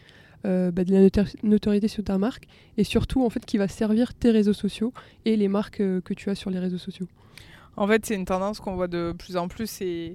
[0.44, 4.32] bah, de la notoriété sur ta marque et surtout en fait qui va servir tes
[4.32, 4.92] réseaux sociaux
[5.24, 7.06] et les marques que tu as sur les réseaux sociaux.
[7.76, 10.12] En fait, c'est une tendance qu'on voit de plus en plus et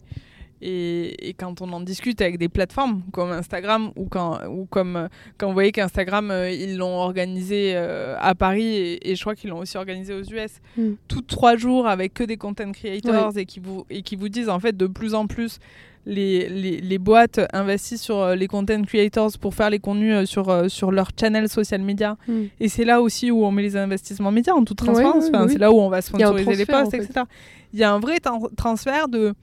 [0.62, 5.48] et, quand on en discute avec des plateformes comme Instagram ou, quand, ou comme quand
[5.48, 9.60] vous voyez qu'Instagram, euh, ils l'ont organisé euh, à Paris et, je crois qu'ils l'ont
[9.60, 10.94] aussi organisé aux US, mm.
[11.08, 14.50] tous trois jours avec que des content creators et, qui vous, et qui vous disent
[14.50, 15.60] en fait de plus en plus
[16.06, 20.72] les, les, les, boîtes investissent sur euh, les content creators pour faire les contenus sur,
[20.72, 22.18] sur leur channel social media.
[22.28, 22.44] Mm.
[22.62, 25.26] Et c'est là aussi où on met les investissements médias en toute transparence.
[25.50, 27.26] c'est là où on va sponsoriser les posts, etc.
[27.74, 28.20] Il y a un vrai
[28.56, 29.34] transfert de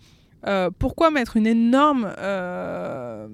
[0.47, 3.29] Euh, pourquoi mettre une énorme euh,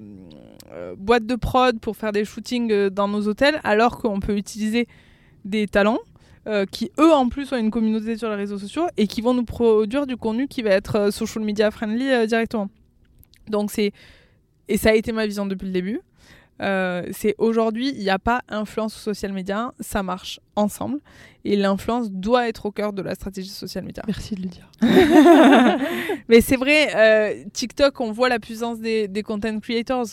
[0.71, 4.87] euh, boîte de prod pour faire des shootings dans nos hôtels alors qu'on peut utiliser
[5.43, 5.99] des talents
[6.71, 9.43] qui eux en plus ont une communauté sur les réseaux sociaux et qui vont nous
[9.43, 12.67] produire du contenu qui va être social media friendly directement.
[13.47, 13.91] Donc c'est
[14.67, 16.01] et ça a été ma vision depuis le début.
[16.61, 20.99] Euh, c'est aujourd'hui il n'y a pas influence social media, ça marche ensemble
[21.43, 24.03] et l'influence doit être au cœur de la stratégie social media.
[24.05, 24.69] Merci de le dire.
[26.29, 30.05] Mais c'est vrai, euh, TikTok, on voit la puissance des, des content creators.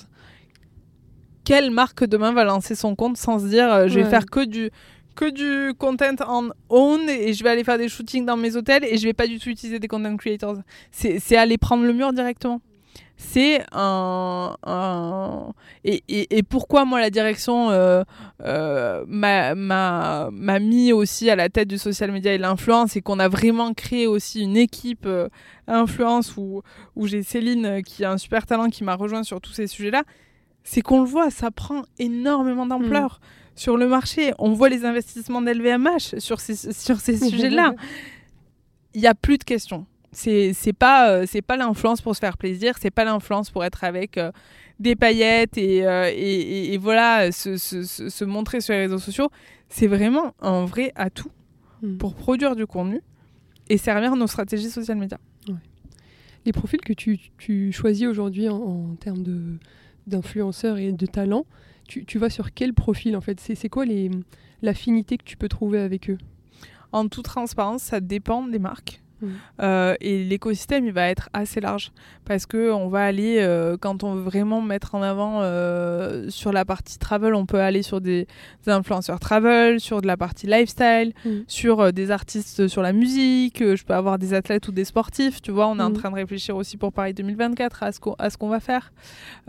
[1.44, 4.10] Quelle marque demain va lancer son compte sans se dire euh, je vais Ouais.
[4.10, 4.70] faire que du
[5.16, 8.84] que du content en own et je vais aller faire des shootings dans mes hôtels
[8.84, 10.58] et je vais pas du tout utiliser des content creators.
[10.92, 12.60] C'est c'est aller prendre le mur directement.
[13.20, 15.52] C'est un, un-
[15.84, 18.04] et, et, et pourquoi moi la direction euh,
[18.44, 23.18] euh, m'a mis aussi à la tête du social media et de l'influence et qu'on
[23.18, 25.28] a vraiment créé aussi une équipe euh,
[25.66, 26.62] influence où,
[26.94, 29.66] où j'ai Céline euh, qui a un super talent qui m'a rejoint sur tous ces
[29.66, 30.04] sujets-là,
[30.62, 33.20] c'est qu'on le voit, ça prend énormément d'ampleur
[33.56, 34.32] sur le marché.
[34.38, 37.74] On voit les investissements d'LVMH sur ces, sur ces sujets-là.
[38.94, 39.86] Il n'y a plus de questions.
[40.20, 43.64] C'est c'est pas, euh, c'est pas l'influence pour se faire plaisir, c'est pas l'influence pour
[43.64, 44.32] être avec euh,
[44.80, 48.80] des paillettes et, euh, et, et- et voilà, se, se- se- se montrer sur les
[48.80, 49.28] réseaux sociaux.
[49.68, 51.30] C'est vraiment un vrai atout
[51.82, 51.98] Mm.
[51.98, 53.00] pour produire du contenu
[53.68, 55.18] et servir nos stratégies social media.
[56.46, 59.58] Les profils que tu, tu choisis aujourd'hui en, en termes de-
[60.08, 61.46] d'influenceurs et de talents,
[61.86, 63.38] tu, tu vas sur quel profil en fait?
[63.38, 64.10] C'est c'est quoi les-
[64.62, 66.18] l'affinité que tu peux trouver avec eux?
[66.90, 69.00] En toute transparence, ça dépend des marques.
[69.60, 71.90] Euh, et l'écosystème, il va être assez large
[72.24, 76.52] parce que on va aller, euh, quand on veut vraiment mettre en avant euh, sur
[76.52, 78.26] la partie travel, on peut aller sur des,
[78.64, 81.44] des influenceurs travel, sur de la partie lifestyle, Mhm.
[81.48, 83.58] sur des artistes sur la musique.
[83.58, 85.42] je peux avoir des athlètes ou des sportifs.
[85.42, 85.96] Tu vois, on est en Mhm.
[85.96, 87.92] train de réfléchir aussi pour Paris 2024 à
[88.30, 88.92] ce qu'on va faire.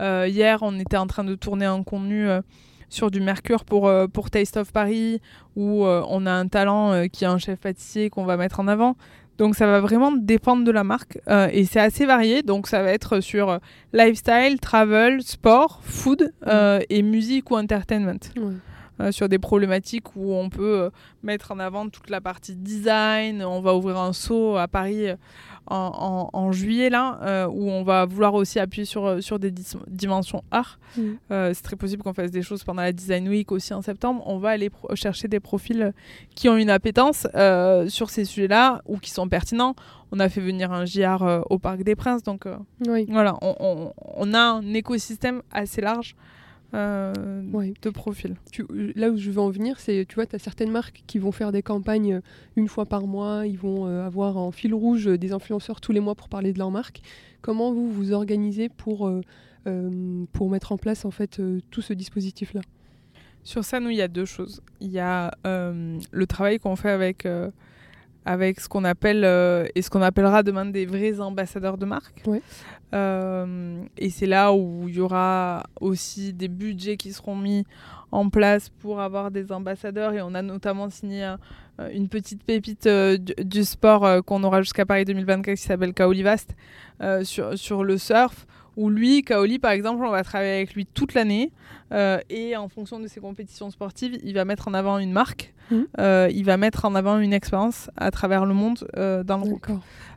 [0.00, 2.28] Hier, on était en train de tourner un contenu.
[2.92, 5.20] sur du Mercure pour, euh, pour Taste of Paris,
[5.54, 8.58] où euh, on a un talent euh, qui est un chef pâtissier qu'on va mettre
[8.58, 8.96] en avant.
[9.40, 12.42] Donc ça va vraiment dépendre de la marque euh, et c'est assez varié.
[12.42, 13.58] Donc ça va être sur euh,
[13.94, 18.20] lifestyle, travel, sport, food euh, et musique ou entertainment.
[18.36, 18.52] Ouais.
[19.00, 20.90] Euh, sur des problématiques où on peut euh,
[21.22, 23.42] mettre en avant toute la partie design.
[23.42, 25.16] On va ouvrir un saut à Paris euh,
[25.66, 29.52] en, en- en juillet là, où on va vouloir aussi appuyer sur, sur des
[29.88, 30.78] dimensions art.
[31.30, 34.22] Euh, c'est très possible qu'on fasse des choses pendant la Design Week aussi en septembre.
[34.26, 35.92] On va aller chercher des profils
[36.34, 37.26] qui ont une appétence
[37.88, 39.74] sur ces sujets-là ou qui sont pertinents.
[40.12, 42.56] On a fait venir un JR euh, au Parc des Princes, donc euh,
[42.88, 43.06] Oui.
[43.08, 46.16] voilà, on, on- on a un écosystème assez large
[46.74, 47.74] euh, Ouais.
[47.82, 48.36] de profils.
[48.52, 51.18] Tu- là où je veux en venir, c'est, tu vois, tu as certaines marques qui
[51.18, 52.20] vont faire des campagnes euh,
[52.56, 55.92] une fois par mois, ils vont euh, avoir en fil rouge euh, des influenceurs tous
[55.92, 57.00] les mois pour parler de leur marque.
[57.42, 59.20] Comment vous vous organisez pour, euh,
[59.66, 62.60] euh, pour mettre en place en fait euh, tout ce dispositif-là?
[63.42, 64.60] Sur ça, nous, il y a deux choses.
[64.80, 67.50] Il y a euh, le travail qu'on fait avec, euh,
[68.30, 72.22] avec ce qu'on appelle euh, et ce qu'on appellera demain des vrais ambassadeurs de marque.
[72.26, 72.42] Ouais.
[72.94, 77.64] Euh, et c'est là où il y aura aussi des budgets qui seront mis
[78.12, 80.12] en place pour avoir des ambassadeurs.
[80.12, 81.38] Et on a notamment signé un-
[81.92, 85.94] une petite pépite euh, du, du sport euh, qu'on aura jusqu'à Paris 2024 qui s'appelle
[85.94, 86.54] Kaoli Vast
[87.00, 88.46] euh, sur, sur le surf.
[88.80, 91.52] Où lui, Kaoli, par exemple, on va travailler avec lui toute l'année.
[91.92, 95.52] euh, et en fonction de ses compétitions sportives, il va mettre en avant une marque.
[95.70, 95.86] Mhm.
[96.00, 99.42] euh, il va mettre en avant une expérience à travers le monde euh, dans le
[99.44, 99.66] groupe.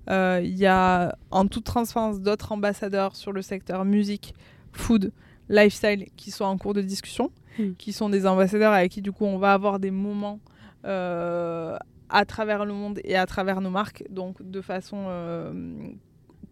[0.10, 4.34] Il y a en toute transparence d'autres ambassadeurs sur le secteur musique,
[4.71, 5.12] food,
[5.49, 7.73] lifestyle qui sont en cours de discussion, Mm.
[7.78, 10.39] qui sont des ambassadeurs avec qui du coup on va avoir des moments
[10.86, 15.06] à travers le monde et à travers nos marques, donc de façon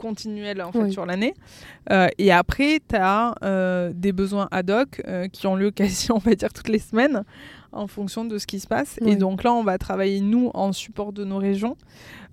[0.02, 0.92] continuelle en fait Oui.
[0.92, 1.34] sur l'année.
[1.92, 3.36] Euh, et après, tu as
[3.94, 7.24] des besoins ad hoc euh, qui ont lieu quasi, on va dire, toutes les semaines
[7.72, 8.98] en fonction de ce qui se passe.
[9.02, 9.12] Oui.
[9.12, 11.78] Et donc là, on va travailler, nous, en support de nos régions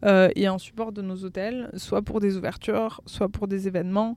[0.04, 4.16] euh, et en support de nos hôtels, soit pour des ouvertures, soit pour des événements,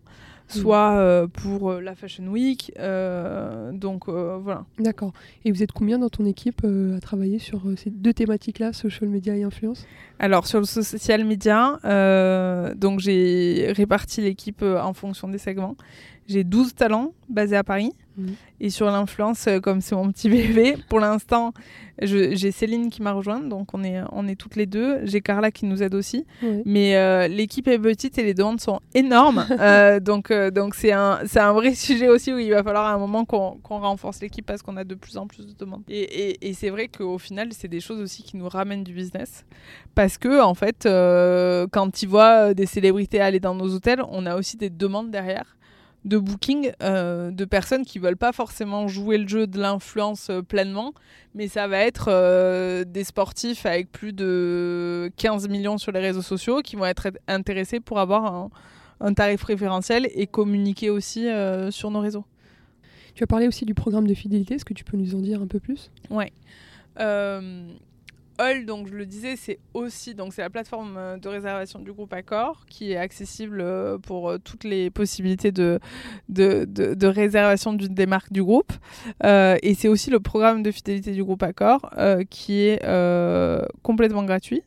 [0.51, 2.71] soit euh, pour euh, la Fashion Week.
[2.79, 4.65] euh, donc voilà.
[4.79, 5.13] D'accord.
[5.45, 9.35] Et vous êtes combien dans ton équipe à travailler sur ces deux thématiques-là, social media
[9.35, 9.85] et influence?
[10.19, 11.79] Alors sur le social media,
[12.75, 15.75] donc j'ai réparti l'équipe en fonction des segments.
[16.27, 17.91] J'ai 12 talents basés à Paris.
[18.59, 21.53] Et sur l'influence, euh, comme c'est mon petit bébé, pour l'instant,
[22.01, 25.05] J'ai Céline qui m'a rejointe, donc on est, on est toutes les deux.
[25.05, 26.25] J'ai Carla qui nous aide aussi.
[26.65, 29.45] Mais euh, l'équipe est petite et les demandes sont énormes.
[29.62, 32.93] Euh, donc euh, donc c'est un, un vrai sujet aussi où il va falloir à
[32.93, 35.83] un moment qu'on qu'on renforce l'équipe parce qu'on a de plus en plus de demandes.
[35.87, 38.93] Et, et, et c'est vrai qu'au final, c'est des choses aussi qui nous ramènent du
[38.93, 39.45] business.
[39.93, 40.87] Parce que, en fait,
[41.71, 45.57] quand ils voient des célébrités aller dans nos hôtels, on a aussi des demandes derrière
[46.04, 50.41] de booking euh, de personnes qui veulent pas forcément jouer le jeu de l'influence euh,
[50.41, 50.93] pleinement,
[51.35, 56.23] mais ça va être euh, des sportifs avec plus de 15 millions sur les réseaux
[56.23, 58.49] sociaux qui vont être intéressés pour avoir un,
[58.99, 62.25] un tarif préférentiel et communiquer aussi euh, sur nos réseaux.
[63.13, 64.56] Tu as parlé aussi du programme de fidélité.
[64.56, 65.91] Est-ce que tu peux nous en dire un peu plus?
[66.10, 66.31] Ouais.
[68.65, 72.12] Donc je le disais, c'est aussi donc c'est la plateforme euh, de réservation du groupe
[72.12, 75.79] Accor qui est accessible euh, pour euh, toutes les possibilités de,
[77.06, 78.73] réservation du- des marques du groupe.
[79.23, 81.92] Et c'est aussi le programme de fidélité du groupe Accor
[82.31, 82.81] qui est
[83.83, 84.63] complètement gratuit.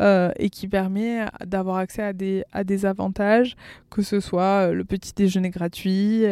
[0.00, 3.54] Euh, et qui permet d'avoir accès à des, avantages,
[3.90, 6.24] que ce soit euh, le petit déjeuner gratuit,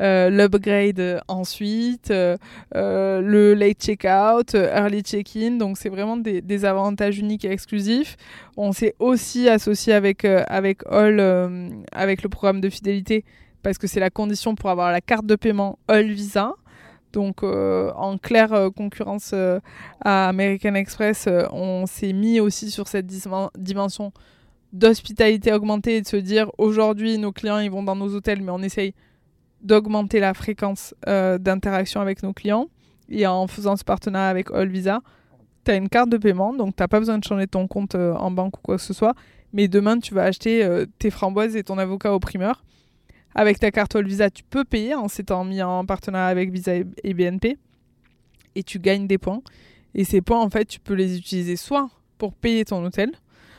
[0.00, 5.52] euh, l'upgrade ensuite, le late check-out, early check-in.
[5.52, 8.16] Donc, c'est vraiment des, des avantages uniques et exclusifs.
[8.56, 11.20] On s'est aussi associé avec, avec All,
[11.92, 13.24] avec le programme de fidélité,
[13.62, 16.54] parce que c'est la condition pour avoir la carte de paiement All Visa.
[17.12, 19.60] Donc, euh, en claire euh, concurrence euh,
[20.00, 24.12] à American Express, on s'est mis aussi sur cette dimension
[24.72, 28.50] d'hospitalité augmentée et de se dire aujourd'hui, nos clients ils vont dans nos hôtels, mais
[28.50, 28.94] on essaye
[29.60, 32.68] d'augmenter la fréquence d'interaction avec nos clients.
[33.10, 35.00] Et en faisant ce partenariat avec All Visa,
[35.64, 37.94] tu as une carte de paiement, donc tu n'as pas besoin de changer ton compte
[37.94, 39.14] en banque ou quoi que ce soit.
[39.52, 40.66] Mais demain, tu vas acheter
[40.98, 42.64] tes framboises et ton avocat au primeur.
[43.34, 46.74] Avec ta carte All Visa, tu peux payer en s'étant mis en partenariat avec Visa
[46.74, 47.56] et- et BNP.
[48.54, 49.40] Et tu gagnes des points.
[49.94, 53.10] Et ces points, en fait, tu peux les utiliser soit pour payer ton hôtel,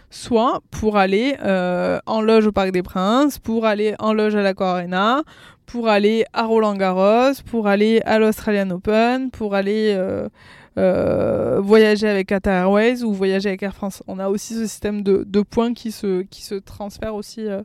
[0.09, 4.41] soit pour aller euh, en loge au Parc des Princes, pour aller en loge à
[4.43, 5.23] l'Aqua Arena,
[5.65, 10.29] pour aller à Roland Garros, pour aller à l'Australian Open, pour aller euh,
[10.77, 14.01] euh, voyager avec Qatar Airways ou voyager avec Air France.
[14.07, 17.61] On a aussi ce système de, de points qui se, qui se transfèrent aussi euh,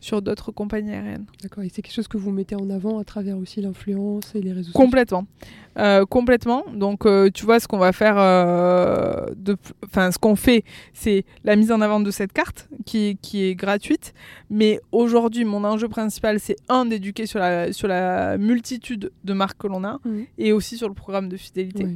[0.00, 1.26] sur d'autres compagnies aériennes.
[1.42, 1.64] D'accord.
[1.64, 4.52] Et c'est quelque chose que vous mettez en avant à travers aussi l'influence et les
[4.52, 4.80] réseaux sociaux.
[4.80, 5.26] Complètement.
[5.76, 6.64] Euh, complètement.
[6.72, 8.16] Donc, tu vois, ce qu'on va faire,
[9.84, 13.54] enfin, ce qu'on fait, c'est la mise en avant de cette carte qui, qui est
[13.54, 14.14] gratuite.
[14.50, 19.58] Mais aujourd'hui, mon enjeu principal, c'est un, d'éduquer sur la, sur la multitude de marques
[19.58, 19.98] que l'on a
[20.38, 21.86] et aussi sur le programme de fidélité.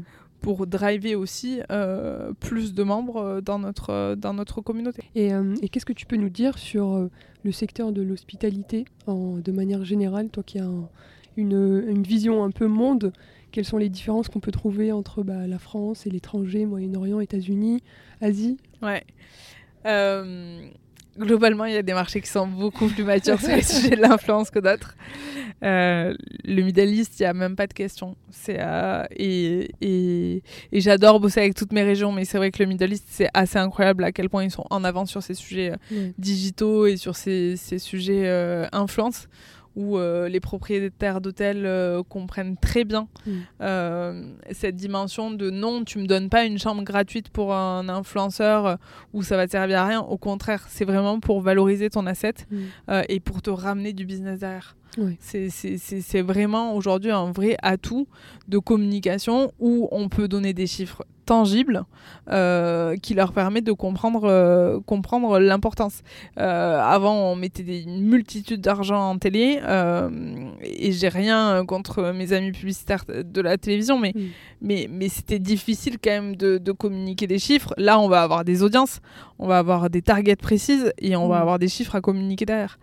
[0.40, 5.02] Pour driver aussi euh, plus de membres euh, dans notre, euh, dans notre communauté.
[5.14, 7.08] Et, euh, et qu'est-ce que tu peux nous dire sur
[7.44, 10.88] le secteur de l'hospitalité de manière générale, toi qui as un-
[11.36, 13.12] une, une vision un peu monde
[13.52, 17.82] Quelles sont les différences qu'on peut trouver entre bah, la France et l'étranger, Moyen-Orient, États-Unis,
[18.20, 18.56] Asie?
[18.82, 19.04] Ouais.
[19.86, 20.68] Euh,
[21.18, 24.00] globalement, il y a des marchés qui sont beaucoup plus matures sur les sujets de
[24.00, 24.96] l'influence que d'autres.
[25.64, 26.14] Euh,
[26.44, 28.16] le Middle East, il n'y a même pas de question.
[28.30, 30.42] C'est, euh, et et,
[30.72, 33.28] et j'adore bosser avec toutes mes régions, mais c'est vrai que le Middle East, c'est
[33.34, 36.12] assez incroyable à quel point ils sont en avance sur ces sujets euh, Ouais.
[36.18, 39.28] digitaux et sur ces, ces sujets euh, influence
[39.78, 43.30] où euh, les propriétaires d'hôtels euh, comprennent très bien Mm.
[43.62, 48.76] euh, cette dimension de non, tu me donnes pas une chambre gratuite pour un influenceur
[49.12, 50.00] où ça va te servir à rien.
[50.00, 53.02] Au contraire, c'est vraiment pour valoriser ton asset Mm.
[53.08, 54.74] et pour te ramener du business derrière.
[55.20, 58.08] C'est- vraiment aujourd'hui un vrai atout
[58.48, 61.84] de communication où on peut donner des chiffres tangibles
[62.30, 66.00] euh, qui leur permettent de comprendre, euh, comprendre l'importance.
[66.38, 69.60] Euh, avant, on mettait des, une multitude d'argent en télé
[70.62, 74.14] et j'ai rien contre mes amis publicitaires de la télévision, mais,
[74.62, 77.74] mais, mais c'était difficile quand même de, de communiquer des chiffres.
[77.76, 79.00] Là, on va avoir des audiences,
[79.38, 82.78] on va avoir des targets précises et on va avoir des chiffres à communiquer derrière.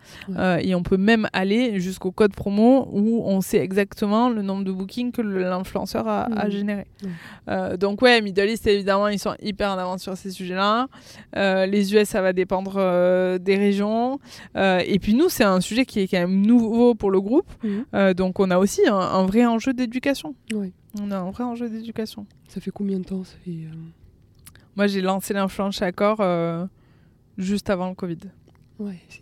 [0.62, 4.70] Et on peut même aller jusqu'au code promo où on sait exactement le nombre de
[4.72, 6.50] bookings que l'influenceur a, a Mhm.
[6.50, 6.86] généré.
[7.02, 7.08] Ouais.
[7.48, 10.88] Euh, donc ouais, Middle East, évidemment, ils sont hyper en avance sur ces sujets-là.
[11.36, 14.18] Euh, les US, ça va dépendre euh, des régions.
[14.54, 17.50] Et puis nous, c'est un sujet qui est quand même nouveau pour le groupe.
[17.64, 18.12] Mhm.
[18.12, 20.34] Donc on a aussi un, un vrai enjeu d'éducation.
[21.00, 22.26] On a un vrai enjeu d'éducation.
[22.48, 23.56] Ça fait combien de temps ça fait,
[24.76, 26.66] Moi, j'ai lancé l'influence Accor euh,
[27.38, 28.18] juste avant le Covid.
[28.78, 29.20] Ouais, c'est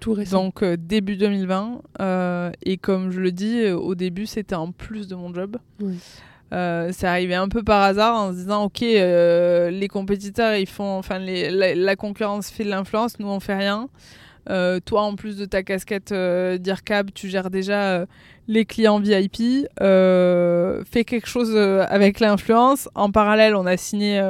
[0.00, 0.44] tout récent.
[0.44, 1.80] Donc euh, début 2020.
[2.00, 5.56] euh, et comme je le dis, euh, au début, c'était en plus de mon job.
[6.52, 10.96] Euh, c'est arrivé un peu par hasard en se disant ok les compétiteurs ils font
[10.96, 13.88] enfin les- la, la concurrence fait de l'influence nous on fait rien
[14.84, 18.06] toi, en plus de ta casquette d'IRCAB, tu gères déjà
[18.46, 19.66] les clients VIP.
[19.80, 22.88] fais quelque chose avec l'influence.
[22.94, 24.20] En parallèle, on a signé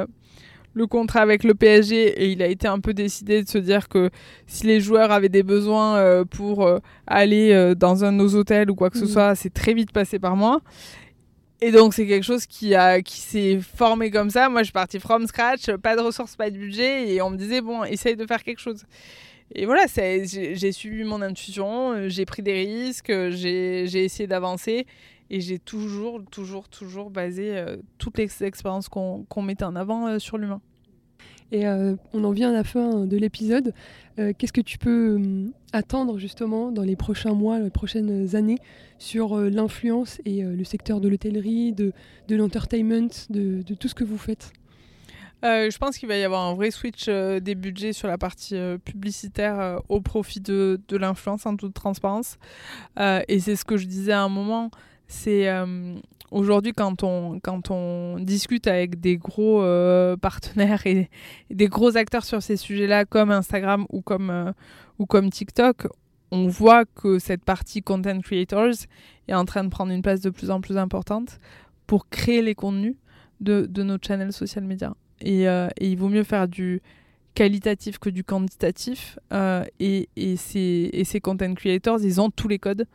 [0.77, 3.89] le contrat avec le PSG et il a été un peu décidé de se dire
[3.89, 4.09] que
[4.45, 6.69] si les joueurs avaient des besoins pour
[7.07, 9.09] aller dans un de nos hôtels ou quoi que ce mmh.
[9.09, 10.61] soit, c'est très vite passé par moi.
[11.59, 14.47] Et donc c'est quelque chose qui a qui s'est formé comme ça.
[14.47, 17.37] Moi je suis partie from scratch, pas de ressources, pas de budget et on me
[17.37, 18.85] disait bon essaye de faire quelque chose.
[19.55, 24.85] Et voilà, j'ai suivi mon intuition, euh, j'ai pris des risques, euh, j'ai essayé d'avancer
[25.29, 30.37] et j'ai toujours, toujours, toujours basé euh, toutes les expériences qu'on mettait en avant sur
[30.37, 30.61] l'humain.
[31.53, 33.73] Et on en vient à la fin de l'épisode.
[34.17, 35.17] Qu'est-ce que tu peux
[35.71, 38.57] attendre justement dans les prochains mois, les prochaines années
[38.99, 41.93] sur l'influence et le secteur de l'hôtellerie, de,
[42.27, 44.51] de l'entertainment, de, de tout ce que vous faites?
[45.45, 48.17] Euh, je pense qu'il va y avoir un vrai switch euh, des budgets sur la
[48.17, 52.37] partie euh, publicitaire au profit de, de l'influence en toute transparence.
[52.97, 54.71] et c'est ce que je disais à un moment,
[55.07, 55.47] c'est
[56.31, 59.61] aujourd'hui quand on, quand on discute avec des gros
[60.21, 61.09] partenaires et,
[61.49, 64.53] des gros acteurs sur ces sujets-là comme Instagram ou comme,
[64.99, 65.87] ou comme TikTok,
[66.31, 68.73] on voit que cette partie content creators
[69.27, 71.39] est en train de prendre une place de plus en plus importante
[71.85, 72.95] pour créer les contenus
[73.39, 74.93] de, de nos channels social media.
[75.25, 76.81] Euh, et, il vaut mieux faire du
[77.33, 79.17] qualitatif que du quantitatif.
[79.33, 82.85] Euh, et, et, ces, et, ces, content creators, ils ont tous les codes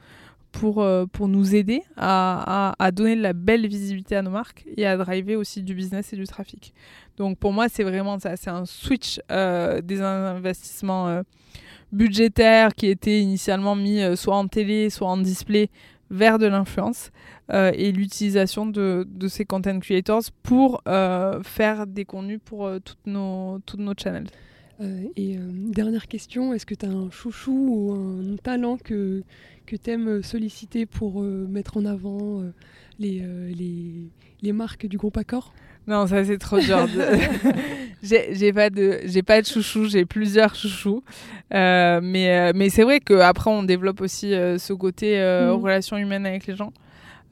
[0.53, 4.65] pour, euh, pour nous aider à, à, donner de la belle visibilité à nos marques
[4.77, 6.73] et à driver aussi du business et du trafic.
[7.17, 8.37] Donc pour moi, c'est vraiment ça.
[8.37, 11.23] C'est un switch des investissements
[11.91, 15.71] budgétaires qui étaient initialement mis soit en télé, soit en display
[16.13, 17.11] vers de l'influence
[17.53, 22.79] euh, et l'utilisation de, de, ces content creators pour euh, faire des contenus pour euh,
[22.79, 24.29] toutes, nos, toutes nos channels.
[25.17, 25.37] Et
[25.71, 29.23] dernière question, est-ce que tu as un chouchou ou un talent que,
[29.67, 32.43] que tu aimes solliciter pour mettre en avant
[32.99, 33.23] les,
[33.55, 34.11] les,
[34.43, 35.53] les marques du groupe Accor?
[35.87, 36.87] Non, ça c'est trop dur.
[38.03, 41.03] j'ai pas de j'ai pas de chouchou, j'ai plusieurs chouchous.
[41.53, 45.61] Euh, mais euh, mais c'est vrai qu'après on développe aussi euh, ce côté euh, mm.
[45.61, 46.73] relation humaine avec les gens.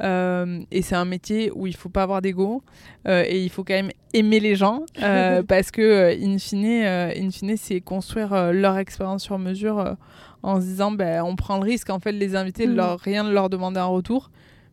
[0.00, 2.62] Et c'est un métier où il faut pas avoir d'ego
[3.06, 4.84] et il faut quand même aimer les gens
[5.48, 9.96] parce que in fine, in fine c'est construire leur expérience sur mesure
[10.42, 12.76] en se disant ben on prend le risque en fait de les inviter, de mm.
[12.76, 14.30] leur rien de leur demander un retour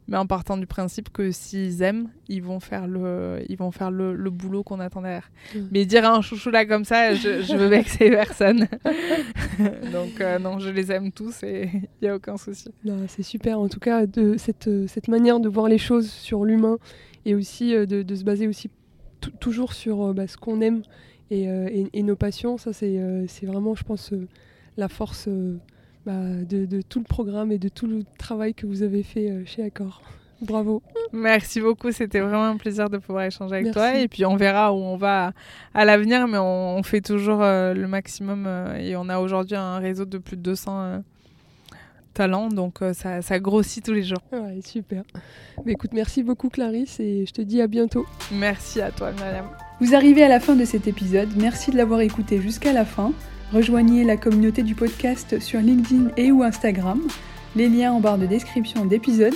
[0.08, 3.92] mais en partant du principe que s'ils aiment, ils vont faire le, ils vont faire
[3.92, 5.30] le, le boulot qu'on attend derrière.
[5.72, 8.68] Mais dire un chouchou là comme ça, je, je veux vexer personne.
[9.92, 12.70] Donc euh, non, je les aime tous et il n'y a aucun souci.
[13.08, 16.78] C'est super en tout cas de cette, cette manière de voir les choses sur l'humain
[17.26, 18.70] et aussi euh, de, de, se baser aussi
[19.40, 20.84] toujours sur euh, bah, ce qu'on aime
[21.32, 22.58] et, et, et, nos passions.
[22.58, 22.98] Ça c'est
[23.44, 24.14] vraiment, je pense,
[24.78, 25.28] la force
[26.08, 26.14] bah,
[26.50, 29.62] de, tout le programme et de tout le travail que vous avez fait euh, chez
[29.62, 30.02] Accor.
[30.40, 30.82] Bravo.
[31.12, 33.98] Merci beaucoup, c'était vraiment un plaisir de pouvoir échanger avec toi.
[33.98, 35.34] Et puis on verra où on va
[35.74, 38.46] à, l'avenir, mais on, fait toujours euh, le maximum.
[38.48, 41.04] Euh, et on a aujourd'hui un réseau de plus de 200
[42.14, 44.22] talents, donc ça, ça, grossit tous les jours.
[44.32, 45.04] Ouais, super.
[45.66, 48.06] Mais écoute, merci beaucoup Clarisse et je te dis à bientôt.
[48.32, 49.48] Merci à toi, Myriam.
[49.82, 51.28] Vous arrivez à la fin de cet épisode.
[51.36, 53.12] Merci de l'avoir écouté jusqu'à la fin.
[53.54, 57.02] Rejoignez la communauté du podcast sur LinkedIn et ou Instagram.
[57.56, 59.36] Les liens en barre de description d'épisode.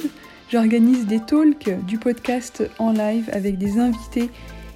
[0.52, 4.30] J'organise des talks du podcast en live avec des invités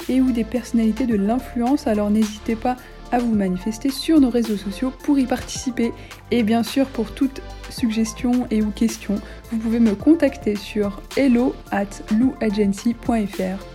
[0.07, 2.77] et ou des personnalités de l'influence, alors n'hésitez pas
[3.11, 5.91] à vous manifester sur nos réseaux sociaux pour y participer.
[6.31, 9.15] Et bien sûr, pour toute suggestion et ou question,
[9.51, 13.74] vous pouvez me contacter sur hello at louagency.fr.